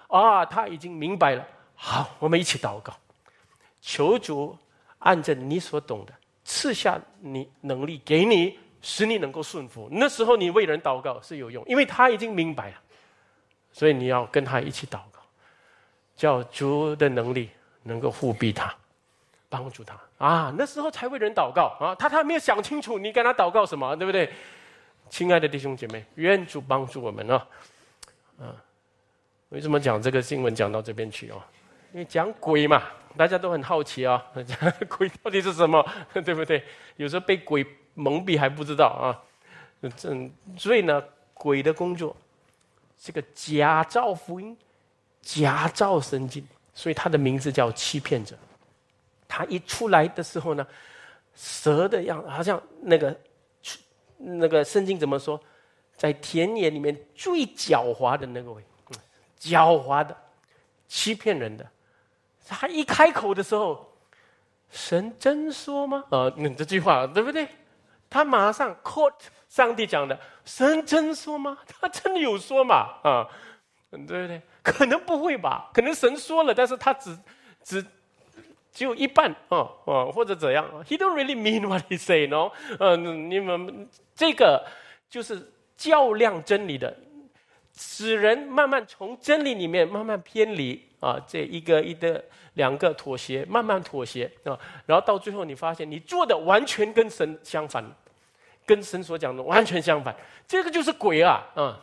[0.06, 1.46] 啊，他已经明白了。
[1.74, 2.96] 好，我们一起祷告，
[3.82, 4.56] 求主
[5.00, 6.14] 按着你所懂的
[6.50, 9.88] 赐下你能力给你，使你能够顺服。
[9.92, 12.76] 那时候你为人祷告是有用，因为他已经明白了，
[13.72, 15.20] 所以你要跟他一起祷告，
[16.16, 17.50] 叫主的能力
[17.84, 18.74] 能够护庇他。
[19.48, 21.92] 帮助他啊，那时候才为人祷告啊。
[21.96, 24.32] 他他没有想清楚，你跟他祷告什么，对不对？
[25.08, 27.48] 亲爱的弟兄姐妹，愿主帮助我们啊！
[28.38, 28.54] 啊，
[29.48, 31.42] 为什么讲这个新闻讲到这边去哦？
[31.92, 32.84] 因为讲鬼嘛，
[33.16, 34.24] 大家都很好奇啊，
[34.88, 35.84] 鬼到底是什么，
[36.24, 36.64] 对不对？
[36.96, 39.18] 有时候被鬼蒙蔽还不知道啊。
[39.96, 41.02] 这所以呢，
[41.34, 42.14] 鬼的工作
[42.98, 44.56] 是个假造福音、
[45.22, 48.36] 假造神经，所以他的名字叫欺骗者。
[49.26, 50.66] 他一出来的时候呢，
[51.34, 53.18] 蛇的样，好像那个，
[54.18, 55.40] 那个圣经怎么说，
[55.96, 58.62] 在田野里面最狡猾的那个位，
[59.40, 60.16] 狡猾的，
[60.88, 61.66] 欺骗人的。
[62.50, 63.96] 他一开口的时候，
[64.70, 66.04] 神真说吗？
[66.10, 67.46] 啊，你这句话对不对？
[68.08, 69.14] 他马上 quote
[69.48, 71.56] 上帝讲的，神真说吗？
[71.66, 72.94] 他真的有说嘛？
[73.02, 73.28] 啊，
[73.90, 74.42] 对不对？
[74.62, 75.70] 可能不会吧？
[75.72, 77.18] 可能神说了，但是他只
[77.62, 77.86] 只。
[78.72, 82.52] 只有一半哦哦，或者怎样？He don't really mean what he say, no？
[82.78, 84.64] 嗯，你们这个
[85.08, 86.96] 就是较量真理的，
[87.76, 92.22] 使人慢慢从真理里面慢慢偏离啊，这一个一个
[92.54, 97.84] 两个妥协，慢慢妥协啊，然后到最后你发现你做的完全跟神相反，
[98.64, 100.14] 跟神所讲的完全相反，
[100.46, 101.80] 这个就是鬼啊啊！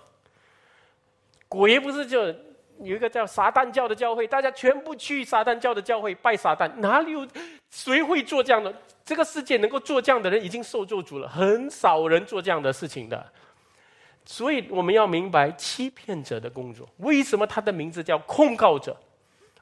[1.49, 2.34] 鬼不是就？
[2.84, 7.28] 有一个叫撒旦教的教会，大家全部去撒旦教的教会拜撒旦，哪里有
[7.72, 8.72] 谁会做这样的？
[9.03, 13.34] 这个世界能够做这样的人已经受做主了，很少人做这样的事情的。
[14.26, 16.88] 所以我们要明白欺骗者的工作。
[16.97, 18.95] 为什么他的名字叫控告者？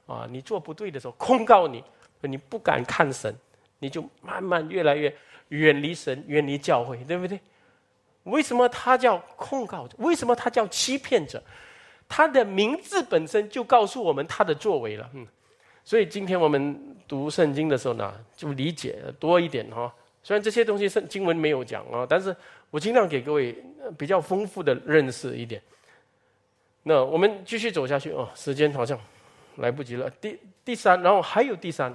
[0.05, 1.83] 啊，你做不对的时候控告你，
[2.21, 3.33] 你不敢看神，
[3.79, 5.15] 你就慢慢越来越
[5.49, 7.39] 远离神，远离教会，对不对？
[8.23, 9.95] 为什么他叫控告者？
[9.99, 11.41] 为什么他叫欺骗者？
[12.07, 15.25] 他的名字本身就告诉我们他的作为了，嗯，
[15.83, 19.93] 所以今天我们读圣经的时候呢，就理解多一点哈。
[20.21, 22.35] 虽然这些东西圣经文没有讲啊，但是
[22.71, 23.55] 我尽量给各位
[23.97, 25.61] 比较丰富的认识一点。
[26.81, 28.99] 那我们继续走下去哦，时间好像
[29.57, 30.09] 来不及了。
[30.09, 31.93] 第第三，然后还有第三，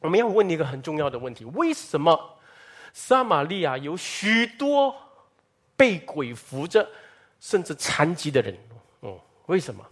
[0.00, 2.38] 我们要问一个很重要的问题：为什么
[2.92, 4.94] 撒玛利亚有许多
[5.76, 6.88] 被鬼附着
[7.40, 8.56] 甚至残疾的人？
[9.00, 9.84] 哦为什么？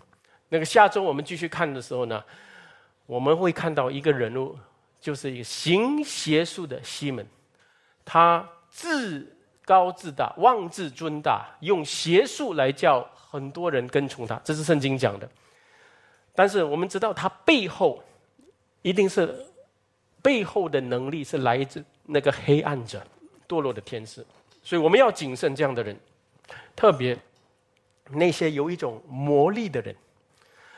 [0.49, 2.23] 那个下周我们继续看的时候呢，
[3.07, 4.57] 我们会看到一个人物，
[5.01, 7.27] 就是一个行邪术的西门，
[8.05, 14.41] 他自高自大，妄自尊大，用邪术来叫很多人跟从他。
[14.45, 15.29] 这是圣经讲的。
[16.37, 18.01] 但是我们知道他背后
[18.83, 19.35] 一定是
[20.23, 23.03] 背后的能力是来自那个黑暗者、
[23.49, 24.25] 堕落的天使，
[24.63, 25.99] 所以我们要谨慎这样的人，
[26.77, 27.17] 特别
[28.11, 29.97] 那些有一种魔力的人，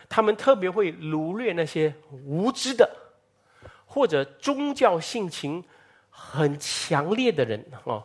[0.08, 1.92] 他们特别会掳掠那些
[2.24, 2.88] 无知的
[3.84, 5.62] 或者宗教性情
[6.08, 8.04] 很强烈的人哦，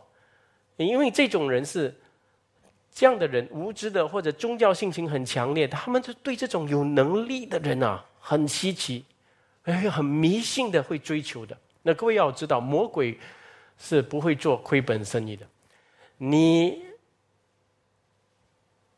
[0.76, 1.94] 因为这种人是
[2.94, 9.04] 这样的人，无知的或者宗教性情很强烈，他们就对这种有能力的人啊很稀奇。
[9.64, 11.56] 哎，很迷信的会追求的。
[11.82, 13.18] 那各位要知道，魔鬼
[13.76, 15.44] 是不会做亏本生意的。
[16.18, 16.84] 你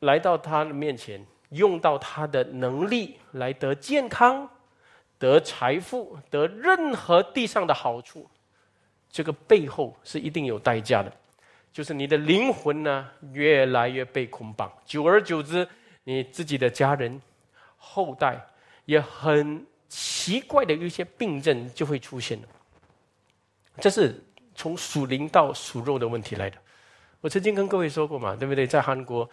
[0.01, 4.47] 来到他的面前，用到他的能力来得健康、
[5.18, 8.28] 得财富、得任何地上的好处，
[9.11, 11.11] 这个背后是一定有代价的。
[11.76, 15.68] 就是你的灵魂呢，越来越被捆绑，久而久之，
[16.04, 17.20] 你自己的家人、
[17.76, 18.40] 后代
[18.86, 19.66] 也很。
[19.88, 22.48] 奇怪的一些病症就会出现了，
[23.78, 24.20] 这是
[24.52, 26.56] 从属灵到属肉的问题来的。
[27.20, 28.66] 我曾经跟各位说过嘛，对不对？
[28.66, 29.30] 在韩国，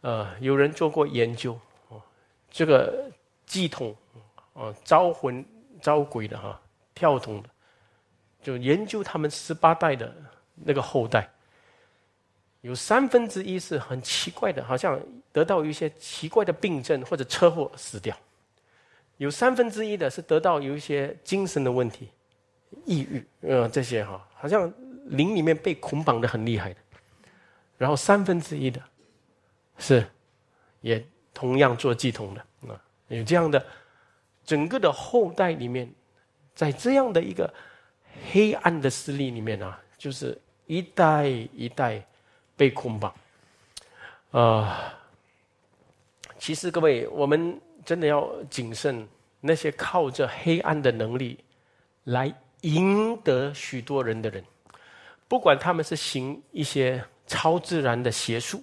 [0.00, 2.00] 呃，有人做过研究，哦，
[2.50, 3.04] 这个
[3.44, 3.94] 系统，
[4.54, 5.44] 哦，招魂
[5.82, 6.58] 招鬼的哈，
[6.94, 7.50] 跳通的，
[8.42, 10.10] 就研究他们十八代的
[10.54, 11.28] 那个后代，
[12.62, 15.00] 有三分之一是很奇怪的，好像
[15.30, 18.16] 得到一些奇怪的病症或者车祸死掉。
[19.18, 22.08] 有三分之一的是得到有一些精神的问题，
[22.86, 24.72] 抑郁，呃，这些哈，好像
[25.06, 26.80] 灵里面被捆绑的很厉害的。
[27.78, 28.80] 然后三分之一的，
[29.76, 30.06] 是
[30.80, 31.04] 也
[31.34, 32.40] 同样做系统的
[32.72, 33.64] 啊，有这样的
[34.44, 35.92] 整个的后代里面，
[36.54, 37.52] 在这样的一个
[38.30, 42.04] 黑暗的势力里面啊，就是一代一代
[42.56, 43.14] 被捆绑。
[44.30, 44.94] 啊，
[46.38, 47.60] 其实各位我们。
[47.84, 49.08] 真的要谨慎，
[49.40, 51.36] 那些靠着黑暗的能力
[52.04, 54.44] 来赢得许多人的人，
[55.26, 58.62] 不管他们是行一些超自然的邪术，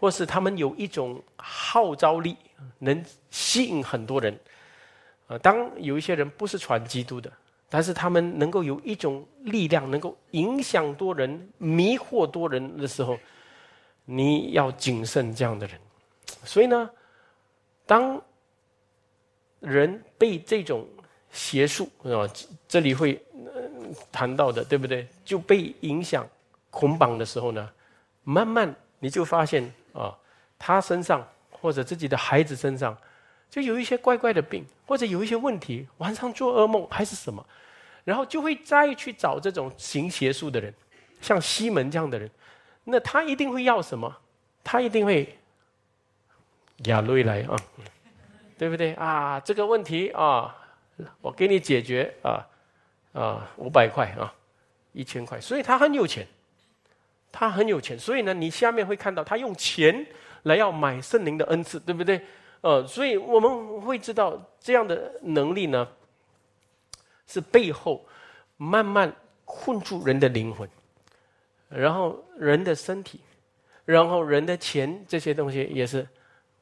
[0.00, 2.34] 或是他们有一种号召力，
[2.78, 4.34] 能吸引很多人。
[5.26, 7.30] 啊，当有一些人不是传基督的，
[7.74, 13.18] 但是他们能够有一种力量，能够影响多人、迷惑多人的时候，
[14.04, 15.80] 你要谨慎这样的人。
[16.44, 16.90] 所以呢？
[17.86, 18.20] 当
[19.60, 20.86] 人被这种
[21.30, 22.28] 邪术啊，
[22.68, 23.18] 这里会
[24.10, 25.08] 谈到的，对不对？
[25.24, 26.28] 就被影响、
[26.70, 27.70] 捆绑的时候呢，
[28.22, 29.64] 慢慢你就发现
[29.94, 30.14] 啊，
[30.58, 32.94] 他身上或者自己的孩子身上，
[33.48, 37.44] 就有一些怪怪的病，或者有一些问题，晚上做噩梦还是什么，
[38.04, 40.72] 然后就会再去找这种行邪术的人，
[41.20, 42.30] 像西门这样的人，
[42.84, 44.16] 那他一定会要什么？
[44.64, 45.38] 他一定会。
[46.86, 47.54] 亚瑞来啊，
[48.58, 49.38] 对不对啊？
[49.38, 50.52] 这个问题啊，
[51.20, 52.44] 我给你解决啊
[53.12, 54.34] 啊，五百块啊，
[54.92, 56.26] 一千块，所以他很有钱，
[57.30, 60.04] 他很有钱，所以呢，你下面会看到他用钱
[60.42, 62.20] 来要买圣灵的恩赐，对不对？
[62.62, 65.86] 呃，所以我们会知道这样的能力呢，
[67.26, 68.04] 是背后
[68.56, 69.14] 慢慢
[69.44, 70.68] 困住人的灵魂，
[71.68, 73.20] 然后人的身体，
[73.84, 76.06] 然后人的钱这些东西也是。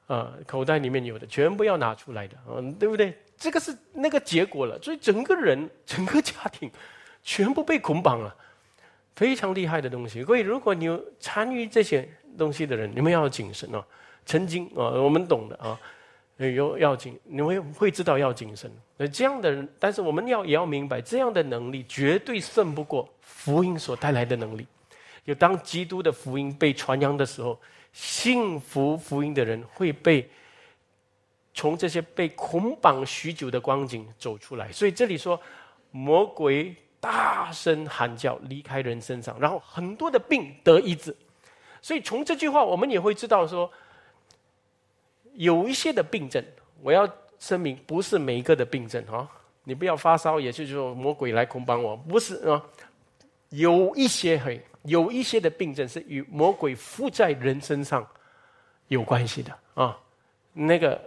[0.06, 3.16] 啊，口袋里面有的全部要拿出来的，嗯，对不对？
[3.38, 6.68] 这个是那个结果了，所以整个人、 整个家庭
[7.22, 8.34] 全部被捆绑了，
[9.14, 10.24] 非常厉害的东西。
[10.24, 13.84] 所以，如果你有参与这些东西的人，你们要谨慎哦。
[14.26, 15.78] 曾经啊，我们懂的啊，
[16.46, 18.70] 有要谨，你们会知道要谨慎。
[18.96, 24.66] 那这样的人，但是我们要也要明白，这样的能力绝对胜不过福音所带来的能力。
[25.26, 27.58] 就当基督的福音被传扬的时候。
[27.92, 30.30] 幸福福音的人会被
[31.52, 35.40] 从这些被捆绑许久的光景走出来，所以这里说
[35.90, 41.12] 魔鬼大声喊叫离开人身上，然后很多的病得医治。
[41.82, 43.68] 所以从这句话我们也会知道说，
[45.40, 46.44] 有一些的病症，
[46.82, 49.26] 我要声明不是每一个的病症啊，
[49.64, 52.62] 你不要发烧，也就是说魔鬼来捆绑我，不是啊，
[53.48, 54.60] 有一些很。
[54.84, 58.06] 有一些的病症是与魔鬼附在人身上
[58.88, 59.94] 有关系的啊，
[60.54, 60.98] 那个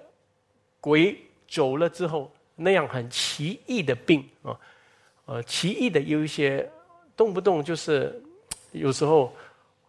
[0.79, 1.17] 鬼
[1.47, 4.55] 走了之后，那样很奇异的病啊，
[5.25, 6.69] 呃，奇异的有一些
[7.17, 8.21] 动不动就是
[8.73, 9.35] 有时候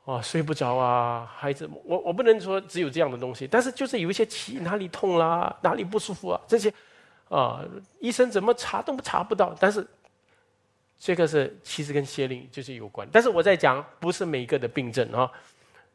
[0.05, 6.73] 啊睡不着啊，孩子，我我不能说只有这样的东西，但是就是有一些奇哪里痛啦，哪里不舒服啊，这些
[7.29, 7.65] 啊，
[8.01, 9.87] 医生怎么查都查不到，但是。
[10.97, 15.31] 这个是其实跟邪灵就是有关，但是我在讲不是每一个的病症啊，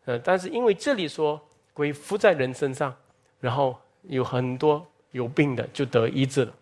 [0.06, 1.40] 呃，但是因为这里说
[1.74, 2.94] 鬼附在人身上，
[3.40, 6.54] 然后有很多有病的就得医治了，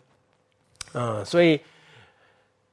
[0.92, 1.60] 啊，所以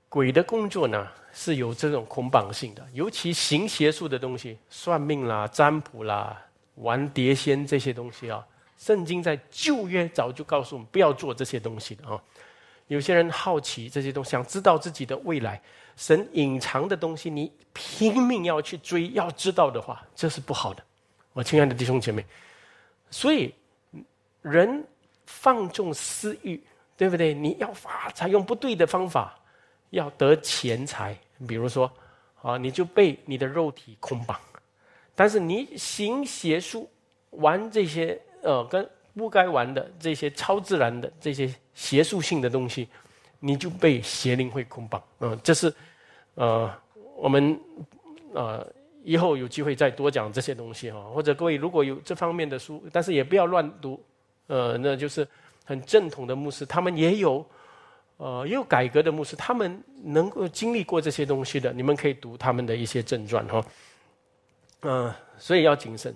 [0.07, 1.05] 鬼的工作呢
[1.37, 6.41] 是有这种捆绑性的，尤其行邪术的东西，算命啦、占卜啦、
[6.75, 8.41] 玩碟仙这些东西啊。
[8.77, 12.17] 圣经在旧约早就告诉我们不要做这些东西的啊。
[12.87, 15.61] 有些人好奇这些东西，想知道自己的未来，
[15.97, 20.81] 神隐藏的东西，你拼命要去追，要知道的话，这是不好的。
[21.33, 22.23] 我亲爱的弟兄姐妹，
[23.09, 23.53] 所以
[24.41, 24.85] 人
[25.25, 26.63] 放纵私欲，
[26.95, 27.33] 对不对？
[27.33, 29.37] 你要发财用不对的方法，
[29.89, 31.17] 要得钱财，
[31.47, 31.91] 比如说
[32.41, 34.37] 啊，你就被你的肉体捆绑；
[35.15, 36.89] 但是你行邪术，
[37.31, 38.19] 玩这些。
[38.47, 42.87] 呃，跟不该玩的这些超自然的这些邪术性的东西，
[43.39, 45.01] 你就被邪灵会捆绑。
[45.19, 45.73] 嗯，这是
[46.35, 46.71] 呃，
[47.15, 47.59] 我们
[48.33, 48.71] 呃
[49.03, 51.01] 以后有机会再多讲这些东西哈。
[51.05, 53.99] 或者各位如果有这方面的书，但是也不要乱读。
[54.45, 55.27] 呃，那就是
[55.63, 57.43] 很正统的牧师，他们也有
[58.17, 63.65] 呃也有改革的牧师，他们能够经历过这些东西的，你们可以读他们的一些正传哈。
[64.81, 66.15] 嗯，所以要谨慎。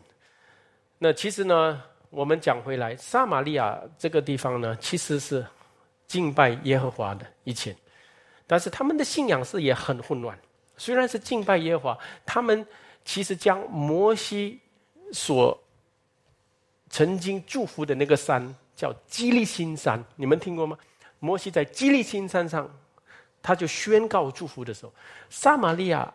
[0.97, 1.81] 那其实呢？
[2.11, 5.45] 我们讲回来，撒玛利亚这个地方呢，其实是
[6.07, 7.75] 敬拜耶和华的以前，
[8.47, 10.35] 但是他们的信仰是也很混乱。
[10.75, 12.65] 虽然是敬拜耶和华，他们
[13.05, 14.59] 其实将摩西
[15.13, 15.55] 所
[16.89, 20.75] 曾经祝福的那个山叫基利新山，你们听过吗？
[21.19, 22.69] 摩西在基利新山上，
[23.41, 24.93] 他就宣告祝福的时候，
[25.29, 26.13] 撒玛利亚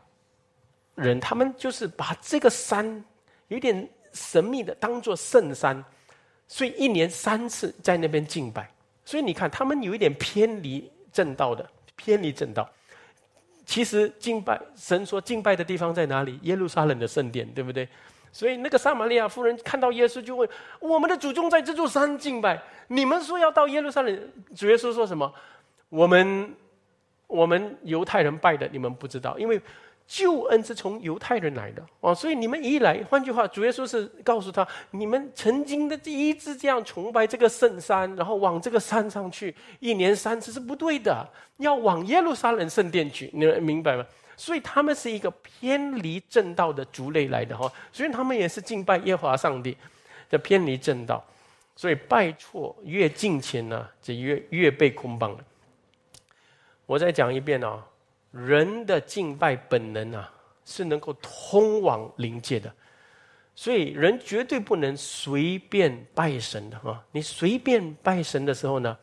[0.94, 3.04] 人他们就是把这个山
[3.48, 3.88] 有点。
[4.14, 5.84] 神秘的当做圣山，
[6.46, 8.70] 所以一年三次在那边敬拜。
[9.04, 12.70] 所以你看，他们有一点偏离正道的，偏离正道。
[13.66, 16.38] 其实敬拜神说敬拜的地方在哪里？
[16.42, 17.88] 耶路撒冷的圣殿，对不对？
[18.34, 20.46] 所以那个撒玛利亚夫人看到耶稣就问
[20.80, 25.32] ：“我们的祖宗在这座山敬拜，你们说要到耶路撒冷？”主耶稣说什么？
[25.88, 26.52] 我们
[27.28, 29.60] 我们犹太人拜的，你们不知道，因为。
[30.06, 41.26] 救恩是从犹太人来的哦，所以你们一来，换句话，主耶稣是告诉他：你们曾经的第一次这样崇拜这个圣山，然后往这个山上去，一年三次是不对的，
[41.56, 44.04] 要往耶路撒冷圣殿去，你们明白吗？
[44.36, 49.76] 所以他们是一个偏离正道的族类来的哈，所以他们也是敬拜耶和华上帝，
[50.30, 51.24] 的偏离正道，
[51.76, 55.44] 所以拜错越近前呢，就越越被捆绑了。
[56.86, 57.84] 我再讲一遍啊。
[58.36, 60.28] 人的敬拜本能啊，
[60.64, 62.74] 是能够通往灵界的，
[63.54, 67.00] 所以人绝对不能随便拜神的啊！
[67.12, 68.98] 你随便拜神的时候呢，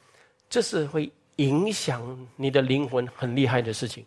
[0.49, 4.05] 这是会影响你的灵魂很厉害的事情。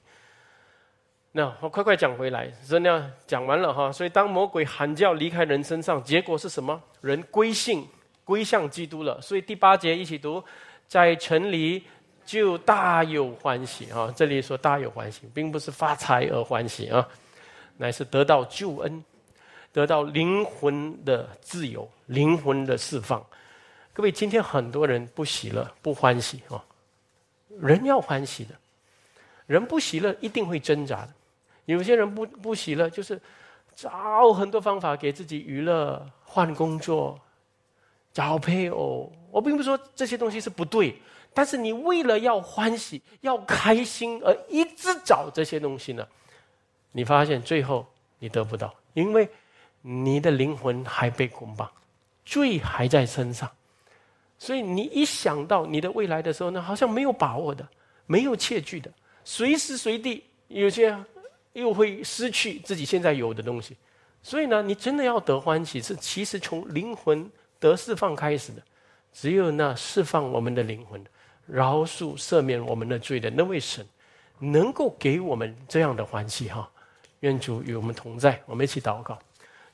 [1.37, 3.91] 那我快快讲回来，真的讲完了哈。
[3.91, 6.81] 所以当魔鬼喊叫离开人身上，结果是什么？
[7.01, 7.85] 人归信
[8.25, 9.21] 归向基督了。
[9.21, 10.43] 所以第八节一起读，
[10.87, 11.83] 在城里。
[12.27, 14.11] 就大有欢喜啊！
[14.17, 17.07] 这里说大有欢喜，并不是发财而欢喜啊，
[17.77, 19.05] 乃是得到救恩，
[19.75, 23.23] 得到灵魂的自由、灵魂的释放。
[23.93, 26.65] 各位，今天很多人不喜乐、不欢喜啊。
[27.61, 28.55] 人要欢喜的，
[29.47, 31.13] 人不喜乐一定会挣扎的。
[31.67, 33.21] 有些人不不喜乐，就是
[33.75, 37.19] 找很多方法给自己娱乐、换工作、
[38.13, 39.13] 找配偶。
[39.31, 40.95] 我并不是说这些东西是不对。
[41.37, 46.07] 但是你为了要欢喜、要开心而一直找这些东西呢？
[46.93, 47.85] 你发现最后
[48.21, 49.29] 你得不到，因为
[49.83, 51.69] 你的灵魂还被捆绑，
[52.25, 53.51] 罪还在身上。
[54.39, 57.67] 所以你一想到你的未来的时候呢，好像没有把握的，
[58.07, 58.89] 没有切据的，
[59.25, 60.97] 随时随地有些
[61.55, 63.75] 又会失去自己现在有的东西。
[64.23, 67.29] 所以呢，你真的要得欢喜，是其实从灵魂
[67.59, 68.63] 得释放开始的。
[69.13, 71.03] 只有那释放我们的灵魂。
[71.47, 73.87] 饶恕赦免我们的罪的那位神，
[74.39, 76.67] 能够给我们这样的欢喜哈！
[77.21, 79.19] 愿主与我们同在，我们一起祷告。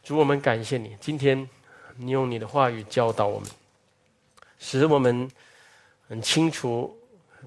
[0.03, 1.49] 主，我们感谢你，今天
[1.97, 3.49] 你用你的话语教导我们，
[4.59, 5.31] 使我们
[6.09, 6.99] 很清楚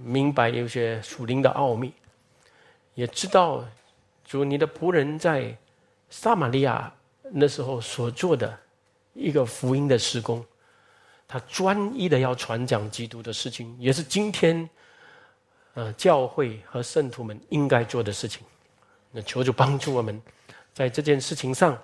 [0.01, 1.91] 明白有些属灵的奥秘，
[2.95, 3.61] 也知道
[4.33, 5.55] 主你的仆人在
[6.09, 6.91] 撒玛利亚
[7.33, 8.59] 那时候所做的
[9.13, 10.43] 一个福音的施工。
[11.27, 14.67] 他专一的要传讲基督的事情，也是今天，
[15.75, 18.41] 呃，教会和圣徒们应该做的事情。
[19.11, 20.19] 那求主帮助我们，
[20.73, 21.77] 在这件事情上，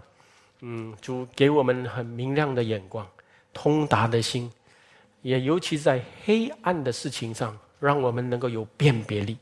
[0.62, 3.08] 嗯，主给我们很明亮的眼光、
[3.54, 4.52] 通达的心，
[5.22, 9.38] 也尤其在黑暗的事情上，让我们能够有辨别力。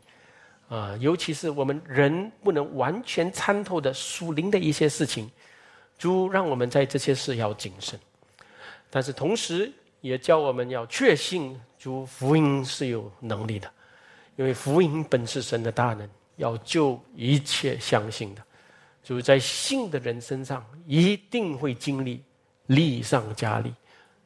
[0.69, 5.29] 啊，尤其是我们人不能完全参透的属灵的一些事情，
[5.97, 7.97] 主让我们在这些事要谨慎。
[8.89, 13.71] 但是同时，也教我们要确信主福音是有能力的，
[14.35, 18.43] 因为福音本是神的大能，要救一切相信的。
[19.03, 22.21] 主在信的人身上一定会经历
[22.65, 23.73] 利上加利。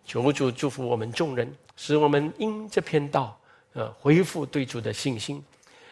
[0.04, 3.40] 求主祝福我们众人，使我们因这篇道，
[3.74, 5.44] 呃，恢复对主的信心，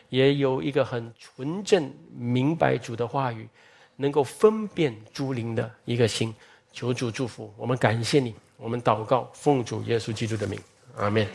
[0.09, 3.47] 也有一个很纯正明白主的话语，
[3.95, 6.33] 能够分辨诸灵的一个心。
[6.71, 10.59] 求主祝福我们，感谢你，我们祷告，奉主耶稣基督的名，
[10.97, 11.27] 阿门。